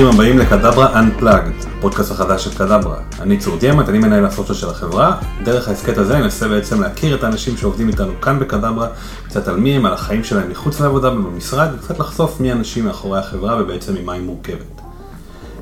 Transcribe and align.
ברוכים 0.00 0.20
הבאים 0.20 0.38
לקדברה 0.38 1.00
Unplugged, 1.00 1.66
פודקאסט 1.80 2.10
החדש 2.10 2.44
של 2.44 2.54
קדברה. 2.54 2.96
אני 3.20 3.38
צור 3.38 3.56
דיאמט, 3.56 3.88
אני 3.88 3.98
מנהל 3.98 4.26
הסוציו 4.26 4.54
של 4.54 4.68
החברה. 4.68 5.16
דרך 5.44 5.68
ההסכת 5.68 5.98
הזה 5.98 6.16
אני 6.16 6.24
אנסה 6.24 6.48
בעצם 6.48 6.82
להכיר 6.82 7.14
את 7.14 7.24
האנשים 7.24 7.56
שעובדים 7.56 7.88
איתנו 7.88 8.12
כאן 8.22 8.38
בקדברה, 8.38 8.88
קצת 9.28 9.48
על 9.48 9.56
מי 9.56 9.76
הם, 9.76 9.86
על 9.86 9.92
החיים 9.92 10.24
שלהם 10.24 10.50
מחוץ 10.50 10.80
לעבודה 10.80 11.12
ובמשרד, 11.12 11.68
וקצת 11.74 11.98
לחשוף 11.98 12.40
מי 12.40 12.50
האנשים 12.50 12.84
מאחורי 12.84 13.18
החברה 13.18 13.62
ובעצם 13.62 13.94
ממה 13.94 14.12
היא 14.12 14.22
מורכבת. 14.22 14.80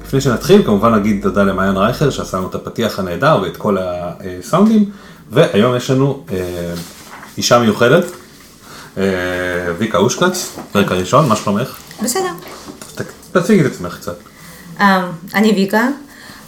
לפני 0.06 0.20
שנתחיל, 0.20 0.62
כמובן 0.62 0.94
נגיד 0.94 1.22
תודה 1.22 1.42
למעיין 1.42 1.76
רייכר 1.76 2.10
שעשה 2.10 2.36
לנו 2.36 2.48
את 2.48 2.54
הפתיח 2.54 2.98
הנהדר 2.98 3.38
ואת 3.42 3.56
כל 3.56 3.76
הסאונדים, 3.80 4.90
והיום 5.30 5.76
יש 5.76 5.90
לנו 5.90 6.24
אה, 6.32 6.36
אישה 7.38 7.58
מיוחדת, 7.58 8.04
אה, 8.98 9.04
ויקה 9.78 9.98
אושקץ, 9.98 10.58
פרק 10.72 10.92
הראשון, 10.92 11.28
מה 11.28 11.36
שלומך? 11.36 11.78
בסדר. 12.04 12.30
תציגי 13.32 13.60
את 13.60 13.66
עצמך 13.72 13.96
קצת. 13.96 14.27
אה, 14.80 15.10
אני 15.34 15.52
ויקה, 15.52 15.88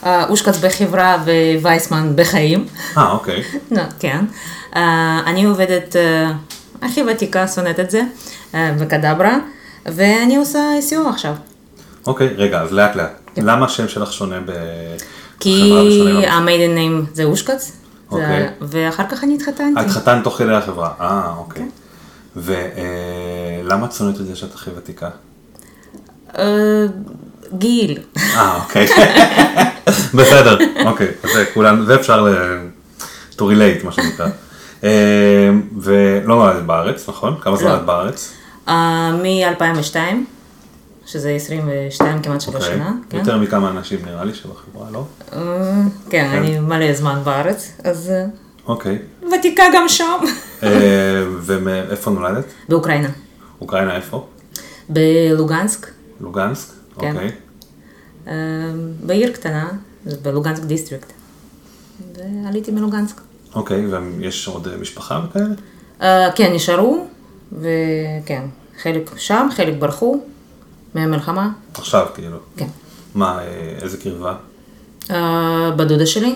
אה, 0.07 0.29
אושקץ 0.29 0.59
בחברה 0.59 1.19
ווייסמן 1.61 2.13
בחיים. 2.17 2.67
אה, 2.97 3.13
אוקיי. 3.13 3.43
לא, 3.71 3.83
כן. 3.99 4.25
אה, 4.77 5.21
אני 5.27 5.45
עובדת 5.45 5.97
אה, 5.97 6.33
הכי 6.83 7.03
ותיקה, 7.03 7.49
שונאת 7.49 7.81
את 7.81 7.91
זה, 7.91 8.03
בקדברה, 8.55 9.39
ואני 9.87 10.37
עושה 10.37 10.59
SEO 10.91 11.09
עכשיו. 11.09 11.35
אוקיי, 12.07 12.29
רגע, 12.37 12.61
אז 12.61 12.73
לאט 12.73 12.97
לאט. 12.97 13.21
למה 13.37 13.67
השם 13.67 13.89
שלך 13.89 14.13
שונה 14.13 14.41
בחברה 14.41 14.57
כי 15.41 15.73
ושונה 15.89 16.15
במשרד? 16.15 16.25
ה-maiden 16.25 16.79
name 16.79 17.15
זה 17.15 17.25
אושקץ, 17.25 17.73
אוקיי. 18.11 18.49
ואחר 18.61 19.05
כך 19.11 19.25
אני 19.25 19.35
התחתנתי. 19.35 19.81
התחתנת 19.81 20.25
תוך 20.25 20.39
כדי 20.39 20.55
החברה. 20.55 20.93
אה, 21.01 21.33
אוקיי. 21.39 21.69
ולמה 22.37 23.87
את 23.87 23.93
שונאת 23.93 24.21
את 24.21 24.27
זה 24.27 24.37
שאת 24.37 24.55
הכי 24.55 24.71
ותיקה? 24.77 25.11
אה, 27.53 27.59
גיל. 27.59 27.99
אה, 28.19 28.59
אוקיי. 28.63 28.87
בסדר, 30.15 30.59
אוקיי. 30.87 31.09
אז 31.23 31.31
זה 31.35 31.45
כולן, 31.55 31.85
זה 31.87 31.95
אפשר 31.95 32.23
ל... 32.23 32.35
to 33.37 33.43
relate, 33.43 33.85
מה 33.85 33.93
שנקרא. 33.93 34.27
אה, 34.85 35.51
ולא 35.81 36.37
נולדת 36.37 36.63
בארץ, 36.63 37.09
נכון? 37.09 37.37
כמה 37.41 37.57
זמן 37.57 37.71
לא. 37.71 37.77
את 37.77 37.85
בארץ? 37.85 38.33
מ-2002, 38.67 39.97
שזה 41.07 41.31
22 41.31 42.23
כמעט 42.23 42.41
שלוש 42.41 42.55
אוקיי. 42.55 42.75
שנה. 42.75 42.93
כן? 43.11 43.19
יותר 43.19 43.39
מכמה 43.39 43.71
אנשים 43.71 43.99
נראה 44.05 44.25
לי 44.25 44.35
שבחברה, 44.35 44.91
לא? 44.91 45.05
אה, 45.33 45.83
כן, 46.11 46.25
אני 46.33 46.61
מלא 46.61 46.93
זמן 46.95 47.21
בארץ, 47.25 47.73
אז 47.85 48.11
אה, 48.11 48.25
אוקיי. 48.67 48.99
ותיקה 49.39 49.63
גם 49.75 49.89
שם. 49.89 50.19
אה, 50.63 50.69
ומאיפה 51.41 52.11
נולדת? 52.11 52.45
באוקראינה. 52.69 53.09
אוקראינה 53.61 53.97
איפה? 53.97 54.27
בלוגנסק, 54.89 55.91
לוגנסק? 56.21 56.80
כן. 56.99 57.15
אוקיי. 57.15 57.31
אה, 58.27 58.33
בעיר 59.07 59.33
קטנה, 59.33 59.71
בלוגנסק 60.23 60.63
district. 60.63 61.13
ועליתי 62.15 62.71
מלוגנסק. 62.71 63.21
אוקיי, 63.55 63.87
ויש 63.87 64.49
עוד 64.49 64.69
אה, 64.69 64.77
משפחה 64.77 65.21
וכאלה? 65.29 65.55
אה, 66.03 66.33
כן, 66.35 66.53
נשארו, 66.53 67.07
וכן, 67.53 68.43
חלק 68.83 69.11
שם, 69.17 69.49
חלק 69.57 69.75
ברחו 69.79 70.21
מהמלחמה, 70.95 71.51
עכשיו 71.75 72.07
כאילו. 72.15 72.37
כן. 72.57 72.67
מה, 73.15 73.39
אה, 73.39 73.77
איזה 73.83 73.97
קרבה? 73.97 74.35
בדודה 75.77 76.07
שלי, 76.07 76.35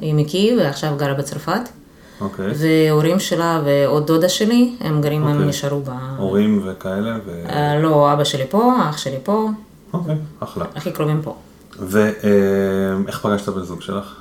היא 0.00 0.14
מקייב 0.14 0.58
ועכשיו 0.58 0.94
גרה 0.96 1.14
בצרפת, 1.14 1.68
אוקיי. 2.20 2.46
והורים 2.54 3.20
שלה 3.20 3.62
ועוד 3.64 4.06
דודה 4.06 4.28
שלי, 4.28 4.76
הם 4.80 5.00
גרים, 5.00 5.22
הם 5.24 5.32
אוקיי. 5.32 5.48
נשארו 5.48 5.80
ב... 5.80 5.90
הורים 6.18 6.62
וכאלה, 6.64 7.18
ו... 7.26 7.44
לא, 7.82 8.12
אבא 8.12 8.24
שלי 8.24 8.44
פה, 8.50 8.74
אח 8.90 8.98
שלי 8.98 9.18
פה, 9.22 9.48
אוקיי, 9.92 10.16
אחלה. 10.40 10.64
הכי 10.74 10.92
קרובים 10.92 11.22
פה. 11.22 11.36
ואיך 11.78 13.20
פגשת 13.22 13.48
בן 13.48 13.62
זוג 13.62 13.82
שלך? 13.82 14.14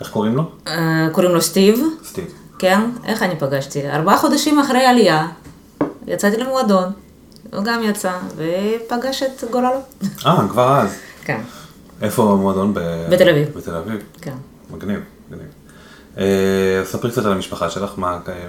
איך 0.00 0.10
קוראים 0.10 0.36
לו? 0.36 0.50
אה, 0.66 1.08
קוראים 1.12 1.32
לו 1.32 1.40
סטיב, 1.40 1.80
סטיב. 2.04 2.24
כן, 2.58 2.80
איך 3.04 3.22
אני 3.22 3.36
פגשתי? 3.38 3.90
ארבעה 3.90 4.18
חודשים 4.18 4.58
אחרי 4.58 4.86
עלייה, 4.86 5.28
יצאתי 6.06 6.36
למועדון, 6.36 6.92
הוא 7.52 7.64
גם 7.64 7.82
יצא, 7.82 8.18
ופגש 8.36 9.22
את 9.22 9.44
גורלו. 9.50 9.68
אה, 10.26 10.48
כבר 10.48 10.80
אז. 10.80 10.96
כן, 11.24 11.40
איפה 12.02 12.32
המועדון? 12.32 12.74
ב... 12.74 12.80
בתל 13.10 13.28
אביב. 13.28 13.48
בתל 13.56 13.74
אביב. 13.74 14.02
כן. 14.20 14.34
מגניב, 14.70 15.00
מגניב. 15.30 15.48
אה, 16.18 16.82
ספרי 16.84 17.10
קצת 17.10 17.24
על 17.24 17.32
המשפחה 17.32 17.70
שלך, 17.70 17.92
מה, 17.96 18.18
אה, 18.28 18.48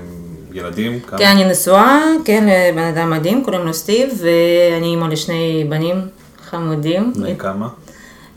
ילדים? 0.55 0.99
כמה? 0.99 1.19
כן, 1.19 1.25
אני 1.25 1.49
נשואה, 1.49 2.01
כן, 2.25 2.47
לבן 2.71 2.83
אדם 2.83 3.09
מדהים, 3.09 3.43
קוראים 3.43 3.65
לו 3.65 3.73
סטיב, 3.73 4.21
ואני 4.21 4.87
אימא 4.87 5.05
לשני 5.05 5.65
בנים 5.69 6.07
חמודים. 6.49 7.13
בני 7.15 7.37
כמה? 7.37 7.67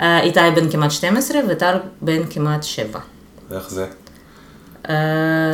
אה, 0.00 0.20
איתי 0.20 0.40
בן 0.54 0.70
כמעט 0.70 0.90
12 0.90 1.40
וטל 1.48 1.78
בן 2.00 2.22
כמעט 2.30 2.62
7. 2.62 3.00
ואיך 3.50 3.70
זה? 3.70 3.86
אה, 4.88 4.94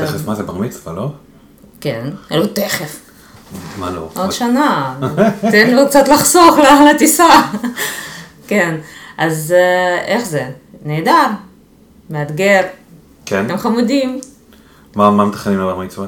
תכף, 0.07 0.27
מה 0.27 0.35
זה, 0.35 0.43
בר 0.43 0.55
מצווה, 0.55 0.93
לא? 0.93 1.09
כן, 1.81 2.11
לא 2.31 2.47
תכף, 2.47 3.11
מה 3.79 3.91
לא? 3.91 4.09
עוד 4.17 4.33
שנה, 4.33 4.95
תן 5.53 5.75
לו 5.77 5.87
קצת 5.89 6.09
לחסוך 6.09 6.59
לטיסה. 6.91 7.29
כן, 8.49 8.77
אז 9.19 9.55
אה, 9.57 10.05
איך 10.05 10.25
זה? 10.25 10.49
נהדר, 10.85 11.27
מאתגר, 12.11 12.61
כן? 13.27 13.47
גם 13.49 13.59
חמודים. 13.59 14.21
מה 14.97 15.11
מה 15.11 15.25
מתכננים 15.25 15.59
לבר 15.59 15.79
מצווה? 15.79 16.07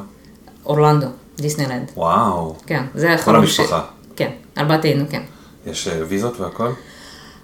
אורלנדו, 0.66 1.06
דיסנילנד. 1.36 1.90
וואו. 1.96 2.56
כן, 2.66 2.84
זה 2.94 3.06
כל 3.08 3.12
החלום 3.14 3.46
ש- 3.46 3.60
המשפחה. 3.60 3.80
כן, 4.16 4.30
ארבעתנו, 4.58 5.04
כן. 5.10 5.22
יש 5.66 5.88
אה, 5.88 6.00
ויזות 6.08 6.40
והכל? 6.40 6.68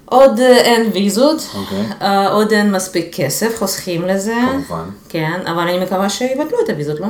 עוד 0.04 0.40
אה, 0.40 0.56
אין 0.56 0.90
ויזות, 0.94 1.46
אוקיי. 1.54 1.86
אה, 2.02 2.28
עוד 2.28 2.52
אין 2.52 2.72
מספיק 2.72 3.08
כסף, 3.14 3.58
חוסכים 3.58 4.02
לזה. 4.08 4.34
כמובן. 4.52 4.84
כן, 5.08 5.40
אבל 5.46 5.58
אני 5.60 5.84
מקווה 5.84 6.08
שיבטלו 6.10 6.58
את 6.64 6.70
הוויזות, 6.70 7.00
לא? 7.00 7.06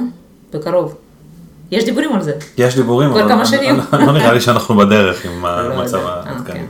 בקרוב. 0.55 0.95
יש 1.71 1.85
דיבורים 1.85 2.13
על 2.13 2.23
זה. 2.23 2.33
יש 2.59 2.75
דיבורים, 2.77 3.11
אבל 3.11 3.23
כמה 3.29 3.39
לא- 3.39 3.45
שנים. 3.45 3.81
לא 3.93 3.99
לא 4.07 4.13
נראה 4.13 4.33
לי 4.33 4.41
שאנחנו 4.41 4.77
בדרך 4.77 5.25
עם 5.25 5.43
לא 5.47 5.49
המצב 5.49 6.07
העדכני. 6.07 6.55
כן. 6.55 6.65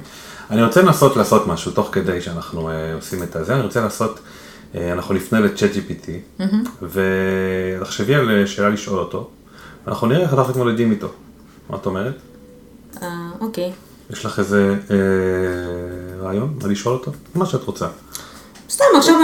אני 0.51 0.63
רוצה 0.63 0.83
לנסות 0.83 1.17
לעשות 1.17 1.47
משהו, 1.47 1.73
תוך 1.73 1.89
כדי 1.93 2.21
שאנחנו 2.21 2.71
עושים 2.95 3.23
את 3.23 3.37
הזה, 3.37 3.55
אני 3.55 3.63
רוצה 3.63 3.81
לעשות, 3.81 4.21
אנחנו 4.75 5.15
נפנה 5.15 5.41
לצ'אט 5.41 5.71
GPT, 5.71 6.43
ותחשבי 6.83 8.15
על 8.15 8.31
אה, 8.31 8.47
שאלה 8.47 8.69
לשאול 8.69 8.99
אותו, 8.99 9.29
ואנחנו 9.87 10.07
נראה 10.07 10.23
איך 10.23 10.33
אנחנו 10.35 10.51
מתמודדים 10.53 10.91
איתו. 10.91 11.09
מה 11.71 11.77
את 11.77 11.87
אומרת? 11.87 12.15
אה, 13.03 13.09
אוקיי. 13.41 13.73
יש 14.11 14.25
לך 14.25 14.39
איזה 14.39 14.75
אה, 14.91 14.97
רעיון 16.23 16.55
מה 16.63 16.69
לשאול 16.69 16.95
אותו? 16.95 17.13
מה 17.35 17.47
שאת 17.47 17.63
רוצה. 17.65 17.87
סתם, 18.71 18.85
עכשיו 18.97 19.15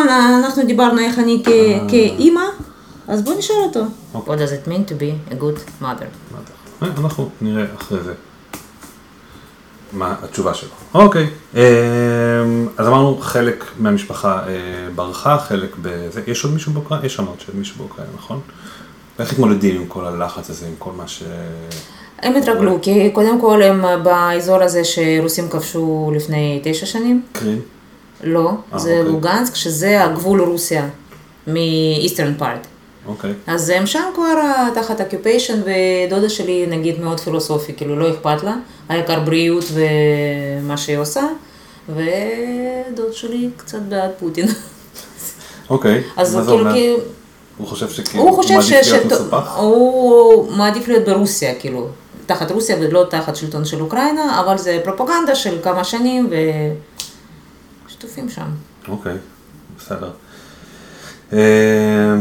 אנחנו 0.44 0.66
דיברנו 0.66 0.98
איך 1.00 1.18
אני 1.18 1.42
כ- 1.44 1.48
אה. 1.48 1.80
כאימא, 1.88 2.44
אז 3.08 3.22
בוא 3.22 3.34
נשאל 3.38 3.56
אותו. 3.66 3.80
אוקיי. 4.14 4.34
What 4.34 4.38
does 4.38 4.50
it 4.50 4.68
mean 4.68 4.90
to 4.90 4.94
be 4.94 5.32
a 5.32 5.42
good 5.42 5.82
mother? 5.82 6.34
אה, 6.82 6.88
אנחנו 6.98 7.30
נראה 7.40 7.64
אחרי 7.78 8.02
זה. 8.02 8.14
מה 9.92 10.14
התשובה 10.22 10.54
שלו. 10.54 10.70
אוקיי, 10.94 11.26
אה, 11.56 11.62
אז 12.76 12.86
אמרנו 12.86 13.18
חלק 13.20 13.64
מהמשפחה 13.78 14.42
אה, 14.48 14.54
ברחה, 14.94 15.38
חלק 15.38 15.76
בזה, 15.82 16.20
יש 16.26 16.44
עוד 16.44 16.52
מישהו 16.52 16.72
באוקראינה? 16.72 17.06
יש 17.06 17.20
אמרת 17.20 17.40
שיש 17.40 17.54
מישהו 17.54 17.76
באוקראינה, 17.78 18.12
נכון? 18.16 18.40
איך 19.18 19.32
מתמודדים 19.32 19.80
עם 19.80 19.86
כל 19.86 20.04
הלחץ 20.04 20.50
הזה, 20.50 20.66
עם 20.66 20.74
כל 20.78 20.90
מה 20.96 21.08
ש... 21.08 21.22
הם 22.22 22.36
התרגלו, 22.36 22.78
כי 22.82 23.10
קודם 23.10 23.40
כל 23.40 23.62
הם 23.62 23.84
באזור 24.02 24.62
הזה 24.62 24.84
שרוסים 24.84 25.48
כבשו 25.48 26.12
לפני 26.16 26.60
תשע 26.64 26.86
שנים. 26.86 27.22
קרים? 27.32 27.60
לא, 28.24 28.50
אה, 28.72 28.78
זה 28.78 28.98
אוקיי. 28.98 29.12
לוגנסק, 29.12 29.54
שזה 29.54 30.04
הגבול 30.04 30.40
רוסיה, 30.40 30.88
מ-Eastern 31.46 32.42
part. 32.42 32.77
אוקיי. 33.08 33.32
אז 33.46 33.68
הם 33.70 33.86
שם 33.86 34.02
כבר 34.14 34.24
אה, 34.38 34.68
תחת 34.74 35.00
אקיופיישן, 35.00 35.60
ודודה 35.64 36.28
שלי 36.28 36.66
נגיד 36.66 37.00
מאוד 37.00 37.20
פילוסופי, 37.20 37.72
כאילו 37.76 37.98
לא 37.98 38.10
אכפת 38.10 38.42
לה, 38.42 38.54
העיקר 38.88 39.20
בריאות 39.20 39.64
ומה 39.72 40.76
שהיא 40.76 40.98
עושה, 40.98 41.22
ודוד 41.88 43.12
שלי 43.12 43.48
קצת 43.56 43.78
בעד 43.88 44.10
פוטין. 44.18 44.46
אוקיי. 45.70 46.02
מה 46.16 46.24
זה 46.24 46.38
כאילו, 46.38 46.58
אומר? 46.60 46.72
כאילו, 46.72 46.96
הוא 47.58 47.66
חושב 47.66 47.90
שכאילו, 47.90 48.24
הוא 48.24 48.36
חושב 48.42 48.54
מעדיף 48.54 48.70
להיות 48.70 49.04
ש- 49.04 49.12
מסופח? 49.12 49.56
הוא 49.56 50.52
מעדיף 50.52 50.88
להיות 50.88 51.04
ברוסיה, 51.04 51.54
כאילו, 51.54 51.88
תחת 52.26 52.50
רוסיה 52.50 52.76
ולא 52.80 53.06
תחת 53.10 53.36
שלטון 53.36 53.64
של 53.64 53.80
אוקראינה, 53.80 54.40
אבל 54.40 54.58
זה 54.58 54.80
פרופגנדה 54.84 55.34
של 55.34 55.58
כמה 55.62 55.84
שנים 55.84 56.30
ושטופים 57.86 58.28
שם. 58.28 58.46
אוקיי, 58.88 59.14
בסדר. 59.78 60.10
אה, 61.33 61.39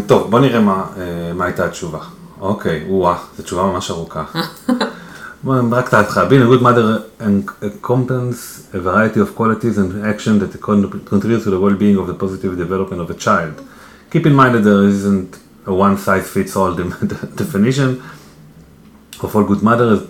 טוב, 0.06 0.30
בוא 0.30 0.40
נראה 0.40 0.60
מה, 0.60 0.84
אה, 0.96 1.32
מה 1.34 1.44
הייתה 1.44 1.64
התשובה. 1.64 1.98
אוקיי, 2.40 2.84
וואה, 2.88 3.16
זו 3.36 3.42
תשובה 3.42 3.62
ממש 3.62 3.90
ארוכה. 3.90 4.24
בוא, 5.44 5.54
רק 5.70 5.88
את 5.88 5.94
ההתחלה. 5.94 6.28
being 6.28 6.42
a 6.42 6.58
good 6.58 6.62
mother 6.62 7.02
encompasses 7.62 8.74
a 8.74 8.78
variety 8.78 9.18
of 9.20 9.36
qualities 9.36 9.76
and 9.78 10.06
action 10.14 10.38
that 10.40 10.60
con- 10.60 11.00
contribute 11.10 11.42
to 11.44 11.50
the 11.50 11.60
well-being 11.64 11.98
of 11.98 12.06
the 12.06 12.14
positive 12.24 12.56
development 12.56 13.00
of 13.00 13.10
a 13.10 13.18
child. 13.26 13.54
Keep 14.12 14.26
in 14.26 14.34
mind 14.40 14.52
that 14.56 14.64
there 14.64 14.84
isn't 14.94 15.32
a 15.66 15.72
one-size-fits-all 15.86 16.72
de- 16.80 17.28
definition 17.42 17.90
of 19.24 19.28
all 19.36 19.44
good 19.50 19.62
mothers, 19.62 20.00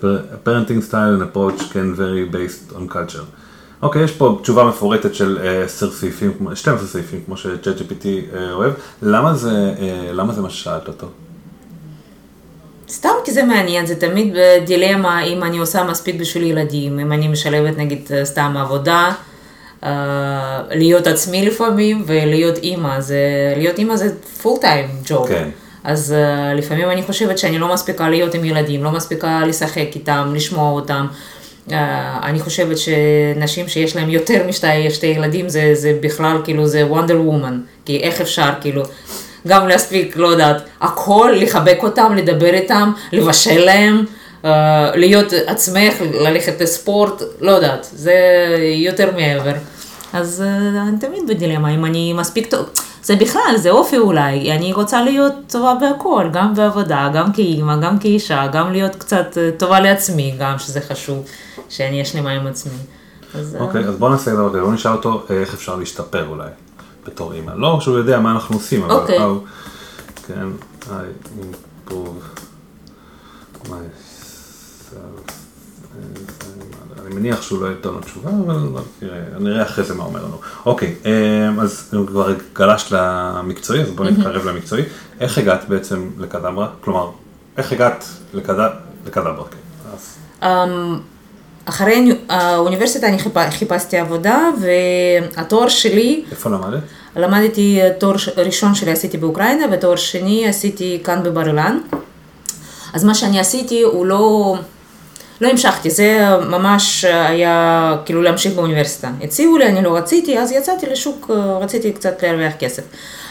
parenting 0.46 0.80
style 0.88 1.12
and 1.16 1.22
approach 1.28 1.58
can 1.74 1.94
vary 2.00 2.24
based 2.38 2.64
on 2.76 2.82
culture. 2.98 3.26
אוקיי, 3.81 4.03
יש 4.03 4.11
פה 4.11 4.39
תשובה 4.41 4.63
מפורטת 4.63 5.15
של 5.15 5.37
אה, 5.43 5.63
10 5.63 5.91
סעיפים, 5.91 6.33
כמו- 6.37 6.55
12 6.55 6.87
סעיפים, 6.87 7.21
כמו 7.25 7.37
ש-ChatGPT 7.37 8.05
אה, 8.35 8.51
אוהב. 8.53 8.73
למה 9.01 9.33
זה, 9.33 9.73
אה, 9.79 10.11
למה 10.13 10.33
זה 10.33 10.41
מה 10.41 10.49
ששאלת 10.49 10.87
אותו? 10.87 11.07
סתם 12.89 13.09
כי 13.25 13.31
זה 13.31 13.43
מעניין, 13.43 13.85
זה 13.85 13.95
תמיד 13.95 14.35
דילמה 14.65 15.23
אם 15.23 15.43
אני 15.43 15.57
עושה 15.57 15.83
מספיק 15.83 16.15
בשביל 16.15 16.43
ילדים, 16.43 16.99
אם 16.99 17.11
אני 17.11 17.27
משלבת 17.27 17.77
נגיד 17.77 18.09
סתם 18.23 18.55
עבודה, 18.57 19.11
אה, 19.83 20.61
להיות 20.69 21.07
עצמי 21.07 21.45
לפעמים 21.45 22.03
ולהיות 22.07 22.57
אימא, 22.57 22.99
זה, 23.01 23.19
להיות 23.57 23.77
אימא 23.77 23.95
זה 23.95 24.09
פול 24.41 24.57
טיים 24.61 24.89
ג'וב. 25.05 25.27
כן. 25.27 25.49
אז 25.83 26.13
אה, 26.13 26.53
לפעמים 26.53 26.89
אני 26.89 27.03
חושבת 27.03 27.37
שאני 27.37 27.59
לא 27.59 27.73
מספיקה 27.73 28.09
להיות 28.09 28.33
עם 28.33 28.45
ילדים, 28.45 28.83
לא 28.83 28.91
מספיקה 28.91 29.45
לשחק 29.45 29.87
איתם, 29.95 30.31
לשמוע 30.35 30.71
אותם. 30.71 31.07
אה, 31.71 32.19
אני 32.23 32.39
חושבת 32.39 32.77
שנשים 32.77 33.67
שיש 33.67 33.95
להם 33.95 34.09
יותר 34.09 34.47
משתי 34.47 34.91
שתי 34.91 35.07
ילדים 35.07 35.49
זה, 35.49 35.69
זה 35.73 35.97
בכלל 36.01 36.37
כאילו 36.43 36.67
זה 36.67 36.85
וונדר 36.85 37.21
וומן, 37.21 37.59
כי 37.85 37.99
איך 37.99 38.21
אפשר 38.21 38.49
כאילו 38.61 38.83
גם 39.47 39.67
להספיק, 39.67 40.17
לא 40.17 40.27
יודעת, 40.27 40.61
הכל, 40.81 41.33
לחבק 41.35 41.77
אותם, 41.83 42.15
לדבר 42.15 42.53
איתם, 42.53 42.91
לבשל 43.11 43.65
להם, 43.65 44.05
אה, 44.45 44.91
להיות 44.95 45.33
עצמך, 45.47 45.93
ללכת 46.13 46.61
לספורט, 46.61 47.21
לא 47.41 47.51
יודעת, 47.51 47.87
זה 47.91 48.15
יותר 48.75 49.11
מעבר. 49.15 49.53
אז 50.13 50.43
אה, 50.45 50.81
אני 50.87 50.97
תמיד 50.99 51.27
בדילמה, 51.27 51.75
אם 51.75 51.85
אני 51.85 52.13
מספיק 52.13 52.51
טוב, 52.51 52.69
זה 53.07 53.15
בכלל, 53.15 53.57
זה 53.57 53.71
אופי 53.71 53.97
אולי, 53.97 54.51
אני 54.51 54.73
רוצה 54.73 55.03
להיות 55.03 55.33
טובה 55.47 55.73
בהכל, 55.81 56.29
גם 56.33 56.53
בעבודה, 56.55 57.09
גם 57.13 57.33
כאימא, 57.33 57.77
גם 57.81 57.99
כאישה, 57.99 58.47
גם 58.47 58.71
להיות 58.71 58.95
קצת 58.95 59.37
אה, 59.37 59.49
טובה 59.57 59.79
לעצמי, 59.79 60.35
גם 60.39 60.59
שזה 60.59 60.81
חשוב, 60.81 61.25
שאני 61.69 61.91
אהיה 61.91 62.05
שלמה 62.05 62.31
עם 62.31 62.47
עצמי. 62.47 62.77
אז, 63.35 63.55
אה, 63.55 63.61
אוקיי, 63.61 63.85
אז 63.85 63.95
בוא 63.95 64.09
נעשה 64.09 64.33
דבר 64.33 64.49
כזה, 64.49 64.61
בוא 64.61 64.73
נשאל 64.73 64.91
אותו 64.91 65.25
איך 65.29 65.53
אפשר 65.53 65.75
להשתפר 65.75 66.27
אולי, 66.27 66.49
בתור 67.05 67.33
אימא. 67.33 67.51
לא 67.55 67.79
שהוא 67.81 67.97
יודע 67.97 68.19
מה 68.19 68.31
אנחנו 68.31 68.55
עושים, 68.55 68.83
אבל... 68.83 68.93
אוקיי. 68.93 69.17
can 70.27 70.59
I 70.89 71.05
improve 71.41 72.23
myself? 73.63 75.31
אני 77.05 77.15
מניח 77.15 77.41
שהוא 77.41 77.61
לא 77.63 77.67
ייתן 77.67 77.89
לו 77.89 77.99
תשובה, 77.99 78.29
אבל 78.45 78.81
נראה 79.39 79.63
אחרי 79.63 79.83
זה 79.83 79.93
מה 79.93 80.03
אומר 80.03 80.19
לנו. 80.25 80.37
אוקיי, 80.65 80.95
אה, 81.05 81.11
אז 81.61 81.93
כבר 82.07 82.33
גלשת 82.55 82.91
למקצועי, 82.91 83.81
אז 83.81 83.89
בוא 83.91 84.05
נתקרב 84.05 84.45
למקצועי. 84.45 84.83
איך 85.19 85.37
הגעת 85.37 85.69
בעצם 85.69 86.09
לקדברה? 86.17 86.67
כלומר, 86.81 87.09
איך 87.57 87.71
הגעת 87.71 88.05
לקד- 88.33 88.69
לקדברה? 89.07 89.43
אז- 89.93 90.17
אמ, 90.43 90.99
אחרי 91.65 92.17
האוניברסיטה 92.29 93.07
אני 93.07 93.17
חיפ- 93.19 93.49
חיפשתי 93.51 93.97
עבודה, 93.97 94.49
והתואר 94.61 95.67
שלי, 95.69 96.23
איפה 96.31 96.49
למדת? 96.49 96.79
למדתי 97.15 97.79
תואר 97.99 98.17
ש- 98.17 98.29
ראשון 98.29 98.75
שלי 98.75 98.91
עשיתי 98.91 99.17
באוקראינה, 99.17 99.65
ותואר 99.71 99.95
שני 99.95 100.47
עשיתי 100.47 101.01
כאן 101.03 101.23
בבר 101.23 101.47
אילן. 101.47 101.79
אז 102.93 103.03
מה 103.03 103.15
שאני 103.15 103.39
עשיתי 103.39 103.81
הוא 103.81 104.05
לא, 104.05 104.55
לא 105.41 105.47
המשכתי, 105.49 105.89
זה 105.89 106.37
ממש 106.49 107.05
היה 107.05 107.95
כאילו 108.05 108.21
להמשיך 108.21 108.53
באוניברסיטה. 108.53 109.09
הציעו 109.21 109.57
לי, 109.57 109.65
אני 109.65 109.83
לא 109.83 109.97
רציתי, 109.97 110.39
אז 110.39 110.51
יצאתי 110.51 110.85
לשוק, 110.85 111.31
רציתי 111.61 111.91
קצת 111.91 112.23
להרוויח 112.23 112.53
כסף. 112.59 112.83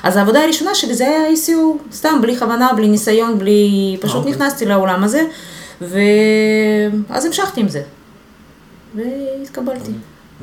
אז 0.02 0.16
העבודה 0.16 0.42
הראשונה 0.44 0.74
שלי 0.74 0.94
זה 0.94 1.04
היה 1.04 1.32
ICO, 1.32 1.92
סתם, 1.92 2.18
בלי 2.22 2.38
כוונה, 2.38 2.72
בלי 2.76 2.88
ניסיון, 2.88 3.38
בלי... 3.38 3.96
פשוט 4.00 4.16
אוקיי. 4.16 4.32
נכנסתי 4.32 4.66
לעולם 4.66 5.04
הזה, 5.04 5.22
ואז 5.80 7.24
המשכתי 7.24 7.60
עם 7.60 7.68
זה. 7.68 7.82
והתקבלתי. 8.94 9.90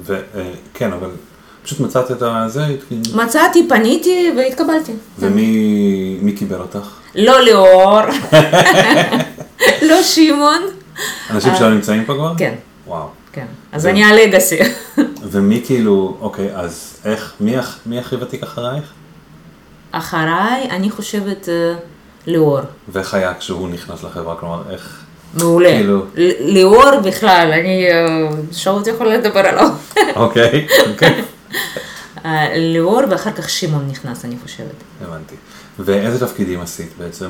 וכן, 0.05 0.93
אבל 0.93 1.09
פשוט 1.63 1.79
מצאת 1.79 2.11
את 2.11 2.21
הזה, 2.21 2.65
מצאתי, 3.15 3.67
פניתי 3.69 4.31
והתקבלתי. 4.37 4.91
ומי 5.19 6.17
מי 6.21 6.31
קיבל 6.31 6.59
אותך? 6.59 6.89
לא 7.15 7.41
ליאור, 7.41 7.99
לא 9.89 10.03
שמעון. 10.03 10.82
אנשים 11.29 11.55
שלא 11.55 11.73
נמצאים 11.73 12.05
פה 12.05 12.13
כבר? 12.13 12.33
כן, 12.37 12.55
וואו. 12.87 13.07
כן. 13.31 13.45
אז 13.71 13.87
אני 13.87 14.03
הלגאסי. 14.03 14.59
ומי 15.31 15.61
כאילו, 15.65 16.17
אוקיי, 16.21 16.55
אז 16.55 16.97
איך, 17.05 17.33
מי 17.39 17.55
מי 17.85 17.99
הכי 17.99 18.15
ותיק 18.15 18.43
אחרייך? 18.43 18.83
אחריי, 19.91 20.67
אני 20.69 20.89
חושבת 20.89 21.49
אה, 21.49 21.73
ליאור. 22.27 22.59
ואיך 22.89 23.13
היה 23.13 23.33
כשהוא 23.33 23.69
נכנס 23.69 24.03
לחברה? 24.03 24.35
כלומר, 24.35 24.61
איך... 24.69 25.03
מעולה. 25.33 25.69
כאילו- 25.69 26.05
ליאור 26.39 26.99
בכלל, 27.03 27.51
אני 27.53 27.91
אה, 27.91 28.29
שעות 28.51 28.87
יכולה 28.87 29.17
לדבר 29.17 29.39
עליו. 29.39 29.69
אוקיי, 30.15 30.67
אוקיי. 30.89 31.23
אה, 32.25 32.57
ליאור 32.57 33.01
ואחר 33.09 33.31
כך 33.31 33.49
שמעון 33.49 33.87
נכנס, 33.87 34.25
אני 34.25 34.35
חושבת. 34.43 34.83
הבנתי. 35.01 35.35
ואיזה 35.79 36.27
תפקידים 36.27 36.61
עשית 36.61 36.89
בעצם? 36.97 37.29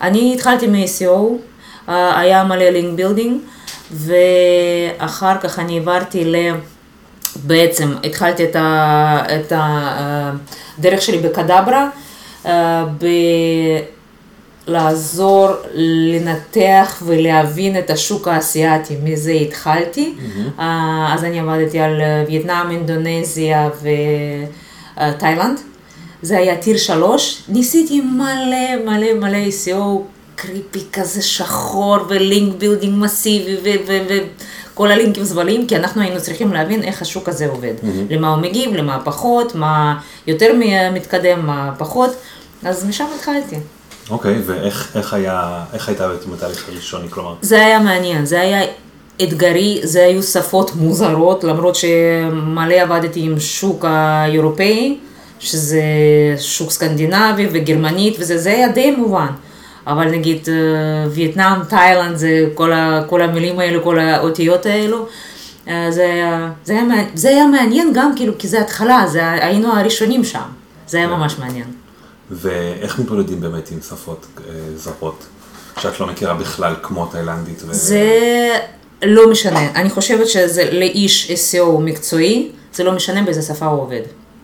אני 0.00 0.34
התחלתי 0.34 0.66
אה, 0.66 0.70
היה 1.88 2.44
מלא 2.44 2.64
link 2.70 2.96
building, 2.96 3.40
ואחר 3.92 5.38
כך 5.40 5.58
אני 5.58 5.78
עברתי 5.78 6.24
ל... 6.24 6.36
בעצם 7.44 7.94
התחלתי 8.04 8.44
את 8.44 8.56
ה- 8.56 9.22
את 9.36 9.52
הדרך 9.56 11.02
שלי 11.02 11.18
בקדברה, 11.18 11.88
אה, 12.46 12.84
ב... 12.98 13.06
לעזור 14.66 15.48
לנתח 15.74 17.02
ולהבין 17.06 17.78
את 17.78 17.90
השוק 17.90 18.28
האסייתי, 18.28 18.96
מזה 19.02 19.32
התחלתי. 19.32 20.14
אה, 20.58 21.10
אז 21.14 21.24
אני 21.24 21.40
עבדתי 21.40 21.80
על 21.80 22.00
אה, 22.00 22.24
וייטנאם, 22.28 22.70
אינדונזיה 22.70 23.68
ותאילנד. 24.96 25.60
זה 26.22 26.38
היה 26.38 26.56
tier 26.56 26.76
שלוש, 26.76 27.42
ניסיתי 27.48 28.00
מלא 28.00 28.84
מלא 28.86 29.14
מלא 29.14 29.38
SEO 29.48 30.00
creepy 30.34 30.84
כזה 30.92 31.22
שחור 31.22 31.96
ו 32.08 32.17
link 32.17 32.54
building 32.58 32.98
מסיבי 32.98 33.78
וכל 34.72 34.90
הלינקים 34.90 35.24
זבלים, 35.24 35.66
כי 35.66 35.76
אנחנו 35.76 36.02
היינו 36.02 36.20
צריכים 36.20 36.52
להבין 36.52 36.82
איך 36.82 37.02
השוק 37.02 37.28
הזה 37.28 37.46
עובד. 37.46 37.74
למה 38.10 38.34
הוא 38.34 38.42
מגיב, 38.42 38.74
למה 38.74 38.98
פחות, 39.04 39.54
מה 39.54 40.00
יותר 40.26 40.52
מתקדם, 40.92 41.46
מה 41.46 41.72
פחות, 41.78 42.10
אז 42.64 42.84
משם 42.84 43.06
התחלתי. 43.16 43.56
אוקיי, 44.10 44.42
ואיך 44.46 44.92
איך 44.96 45.14
היה, 45.14 45.64
איך 45.72 45.88
הייתה 45.88 46.08
בעצם 46.08 46.32
התהליך 46.32 46.68
הראשוני? 46.68 47.10
כלומר, 47.10 47.34
זה 47.42 47.66
היה 47.66 47.78
מעניין, 47.78 48.26
זה 48.26 48.40
היה 48.40 48.62
אתגרי, 49.22 49.80
זה 49.82 50.04
היו 50.04 50.22
שפות 50.22 50.74
מוזרות, 50.76 51.44
למרות 51.44 51.76
שמלא 51.76 52.74
עבדתי 52.74 53.20
עם 53.20 53.40
שוק 53.40 53.84
האירופאי, 53.84 54.98
שזה 55.40 55.82
שוק 56.38 56.70
סקנדינבי 56.70 57.46
וגרמנית, 57.52 58.16
וזה 58.18 58.38
זה 58.38 58.50
היה 58.50 58.68
די 58.68 58.90
מובן. 58.90 59.26
אבל 59.86 60.10
נגיד 60.10 60.48
אה, 60.48 60.54
וייטנאם, 61.10 61.64
תאילנד, 61.64 62.16
זה 62.16 62.46
כל, 62.54 62.72
ה, 62.72 63.02
כל 63.06 63.22
המילים 63.22 63.58
האלו, 63.58 63.82
כל 63.82 63.98
האותיות 63.98 64.66
האלו. 64.66 65.06
אה, 65.68 65.86
זה 65.90 66.24
זה, 66.64 66.72
היה, 66.72 67.04
זה 67.14 67.28
היה 67.28 67.46
מעניין 67.46 67.90
גם 67.94 68.12
כאילו, 68.16 68.32
כי 68.38 68.48
זה 68.48 68.60
התחלה, 68.60 69.06
זה, 69.06 69.30
היינו 69.30 69.72
הראשונים 69.72 70.24
שם. 70.24 70.48
זה 70.86 70.98
היה 70.98 71.06
ממש 71.06 71.38
מעניין. 71.38 71.66
ואיך 72.30 72.98
מתמודדים 72.98 73.40
באמת 73.40 73.70
עם 73.70 73.78
שפות 73.80 74.26
אה, 74.38 74.52
זרות, 74.76 75.24
שאת 75.78 76.00
לא 76.00 76.06
מכירה 76.06 76.34
בכלל, 76.34 76.74
כמו 76.82 77.06
תאילנדית? 77.06 77.62
ו... 77.62 77.74
זה 77.74 78.08
לא 79.02 79.30
משנה, 79.30 79.70
אני 79.74 79.90
חושבת 79.90 80.28
שזה 80.28 80.70
לאיש 80.72 81.30
SEO 81.30 81.80
מקצועי, 81.80 82.50
זה 82.74 82.84
לא 82.84 82.92
משנה 82.92 83.22
באיזה 83.22 83.42
שפה 83.42 83.66
הוא 83.66 83.82
עובד. 83.82 84.00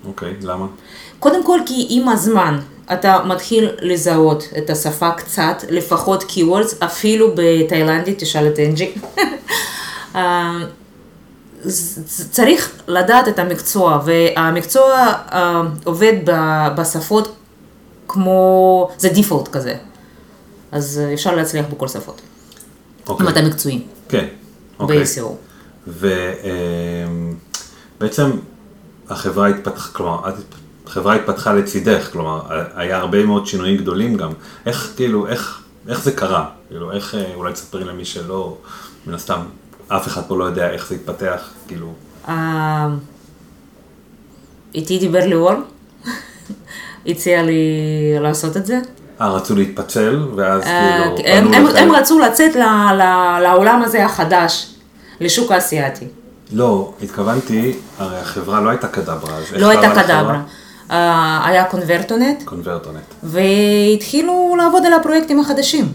אוקיי, 0.06 0.34
למה? 0.42 0.66
קודם 1.18 1.44
כל 1.44 1.58
כי 1.66 1.86
עם 1.90 2.08
הזמן 2.08 2.58
אתה 2.92 3.22
מתחיל 3.26 3.68
לזהות 3.80 4.44
את 4.58 4.70
השפה 4.70 5.10
קצת, 5.10 5.64
לפחות 5.68 6.22
keywords, 6.22 6.84
אפילו 6.84 7.30
בתאילנדית, 7.36 8.18
תשאל 8.18 8.46
את 8.46 8.58
אנג'י. 8.58 8.92
אה, 10.16 10.58
צריך 12.30 12.70
לדעת 12.88 13.28
את 13.28 13.38
המקצוע, 13.38 14.00
והמקצוע 14.04 15.12
אה, 15.32 15.62
עובד 15.84 16.14
בשפות 16.76 17.36
כמו, 18.08 18.88
זה 18.98 19.08
דיפולט 19.08 19.48
כזה. 19.48 19.74
אז 20.72 21.00
אה, 21.04 21.14
אפשר 21.14 21.34
להצליח 21.34 21.66
בכל 21.70 21.88
שפות, 21.88 22.20
אוקיי. 23.08 23.26
אם 23.26 23.32
אתה 23.32 23.42
מקצועי, 23.42 23.82
כן, 24.08 24.26
אוקיי. 24.78 24.98
ב-SEO. 25.04 25.26
ובעצם 27.98 28.30
החברה 29.08 29.48
התפתחה, 29.48 29.88
כלומר, 29.92 30.28
את- 30.28 30.34
החברה 30.90 31.14
התפתחה 31.14 31.52
לצידך, 31.52 32.08
כלומר, 32.12 32.40
היה 32.74 32.96
הרבה 32.96 33.24
מאוד 33.24 33.46
שינויים 33.46 33.76
גדולים 33.76 34.16
גם. 34.16 34.30
איך, 34.66 34.92
כאילו, 34.96 35.26
איך, 35.26 35.62
איך 35.88 36.02
זה 36.02 36.12
קרה? 36.12 36.46
כאילו, 36.68 36.92
איך, 36.92 37.14
אה, 37.14 37.34
אולי 37.34 37.52
תספרי 37.52 37.84
למי 37.84 38.04
שלא, 38.04 38.56
מן 39.06 39.14
הסתם, 39.14 39.40
אף 39.88 40.06
אחד 40.06 40.22
פה 40.28 40.36
לא 40.36 40.44
יודע 40.44 40.70
איך 40.70 40.88
זה 40.88 40.94
התפתח, 40.94 41.50
כאילו, 41.68 41.92
אה, 42.28 42.88
איתי 44.74 44.98
דיבר 44.98 45.26
ליאור, 45.26 45.52
הציע 47.06 47.42
לי 47.42 47.62
לעשות 48.20 48.56
את 48.56 48.66
זה. 48.66 48.80
אה, 49.20 49.30
רצו 49.30 49.54
להתפצל, 49.54 50.24
ואז 50.36 50.62
אה, 50.62 51.08
כאילו... 51.16 51.54
הם, 51.76 51.92
רצו 51.92 52.18
לצאת 52.18 52.56
ל, 52.56 52.62
ל, 52.92 53.02
לעולם 53.42 53.82
הזה 53.82 54.04
החדש, 54.04 54.74
לשוק 55.20 55.52
האסייתי. 55.52 56.06
לא, 56.52 56.92
התכוונתי, 57.02 57.72
הרי 57.98 58.18
החברה 58.18 58.60
לא 58.60 58.70
הייתה 58.70 58.88
קדברה, 58.88 59.36
אז 59.36 59.52
לא 59.52 59.68
הייתה? 59.68 60.02
קדברה. 60.02 60.42
אה, 60.90 61.40
היה 61.46 61.64
קונברטונט, 61.64 62.42
קונברטונט. 62.44 63.04
והתחילו 63.22 64.54
לעבוד 64.58 64.86
על 64.86 64.92
הפרויקטים 64.92 65.40
החדשים. 65.40 65.88